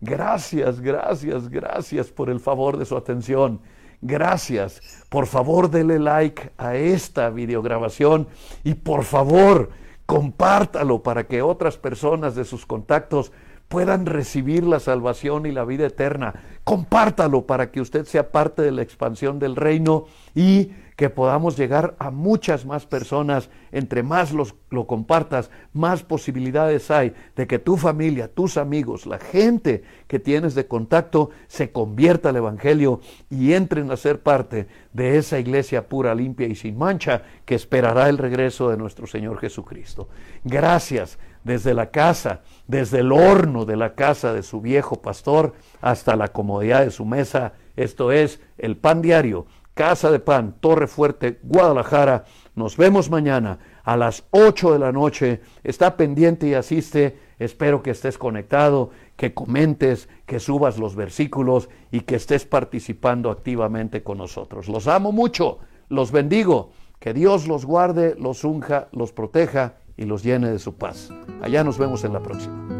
Gracias, 0.00 0.80
gracias, 0.80 1.48
gracias 1.48 2.08
por 2.08 2.30
el 2.30 2.40
favor 2.40 2.76
de 2.76 2.84
su 2.84 2.96
atención. 2.96 3.60
Gracias. 4.02 4.80
Por 5.08 5.26
favor, 5.26 5.70
dele 5.70 5.98
like 5.98 6.52
a 6.56 6.76
esta 6.76 7.30
videograbación 7.30 8.28
y 8.64 8.74
por 8.74 9.04
favor, 9.04 9.70
compártalo 10.06 11.02
para 11.02 11.26
que 11.26 11.42
otras 11.42 11.76
personas 11.76 12.34
de 12.34 12.44
sus 12.44 12.66
contactos 12.66 13.32
puedan 13.68 14.06
recibir 14.06 14.64
la 14.64 14.80
salvación 14.80 15.46
y 15.46 15.52
la 15.52 15.64
vida 15.64 15.86
eterna. 15.86 16.34
Compártalo 16.64 17.46
para 17.46 17.70
que 17.70 17.80
usted 17.80 18.04
sea 18.04 18.32
parte 18.32 18.62
de 18.62 18.72
la 18.72 18.82
expansión 18.82 19.38
del 19.38 19.54
reino 19.54 20.06
y 20.34 20.72
que 21.00 21.08
podamos 21.08 21.56
llegar 21.56 21.96
a 21.98 22.10
muchas 22.10 22.66
más 22.66 22.84
personas. 22.84 23.48
Entre 23.72 24.02
más 24.02 24.34
los, 24.34 24.54
lo 24.68 24.86
compartas, 24.86 25.50
más 25.72 26.02
posibilidades 26.02 26.90
hay 26.90 27.14
de 27.36 27.46
que 27.46 27.58
tu 27.58 27.78
familia, 27.78 28.28
tus 28.28 28.58
amigos, 28.58 29.06
la 29.06 29.18
gente 29.18 29.82
que 30.08 30.18
tienes 30.18 30.54
de 30.54 30.66
contacto 30.66 31.30
se 31.48 31.72
convierta 31.72 32.28
al 32.28 32.36
Evangelio 32.36 33.00
y 33.30 33.54
entren 33.54 33.90
a 33.90 33.96
ser 33.96 34.20
parte 34.20 34.66
de 34.92 35.16
esa 35.16 35.38
iglesia 35.38 35.88
pura, 35.88 36.14
limpia 36.14 36.46
y 36.48 36.54
sin 36.54 36.76
mancha 36.76 37.22
que 37.46 37.54
esperará 37.54 38.10
el 38.10 38.18
regreso 38.18 38.68
de 38.68 38.76
nuestro 38.76 39.06
Señor 39.06 39.38
Jesucristo. 39.38 40.10
Gracias 40.44 41.18
desde 41.44 41.72
la 41.72 41.90
casa, 41.90 42.42
desde 42.66 42.98
el 42.98 43.10
horno 43.10 43.64
de 43.64 43.76
la 43.76 43.94
casa 43.94 44.34
de 44.34 44.42
su 44.42 44.60
viejo 44.60 45.00
pastor 45.00 45.54
hasta 45.80 46.14
la 46.14 46.28
comodidad 46.28 46.84
de 46.84 46.90
su 46.90 47.06
mesa. 47.06 47.54
Esto 47.74 48.12
es 48.12 48.42
el 48.58 48.76
pan 48.76 49.00
diario 49.00 49.46
Casa 49.74 50.10
de 50.10 50.18
Pan, 50.18 50.56
Torre 50.60 50.86
Fuerte, 50.86 51.38
Guadalajara. 51.42 52.24
Nos 52.54 52.76
vemos 52.76 53.10
mañana 53.10 53.58
a 53.84 53.96
las 53.96 54.24
8 54.30 54.72
de 54.72 54.78
la 54.78 54.92
noche. 54.92 55.40
Está 55.64 55.96
pendiente 55.96 56.48
y 56.48 56.54
asiste. 56.54 57.18
Espero 57.38 57.82
que 57.82 57.90
estés 57.90 58.18
conectado, 58.18 58.90
que 59.16 59.32
comentes, 59.32 60.08
que 60.26 60.40
subas 60.40 60.78
los 60.78 60.94
versículos 60.94 61.70
y 61.90 62.00
que 62.00 62.16
estés 62.16 62.44
participando 62.44 63.30
activamente 63.30 64.02
con 64.02 64.18
nosotros. 64.18 64.68
Los 64.68 64.88
amo 64.88 65.12
mucho, 65.12 65.58
los 65.88 66.12
bendigo. 66.12 66.72
Que 66.98 67.14
Dios 67.14 67.48
los 67.48 67.64
guarde, 67.64 68.14
los 68.18 68.44
unja, 68.44 68.88
los 68.92 69.12
proteja 69.12 69.76
y 69.96 70.04
los 70.04 70.22
llene 70.22 70.50
de 70.50 70.58
su 70.58 70.76
paz. 70.76 71.10
Allá 71.40 71.64
nos 71.64 71.78
vemos 71.78 72.04
en 72.04 72.12
la 72.12 72.20
próxima. 72.20 72.79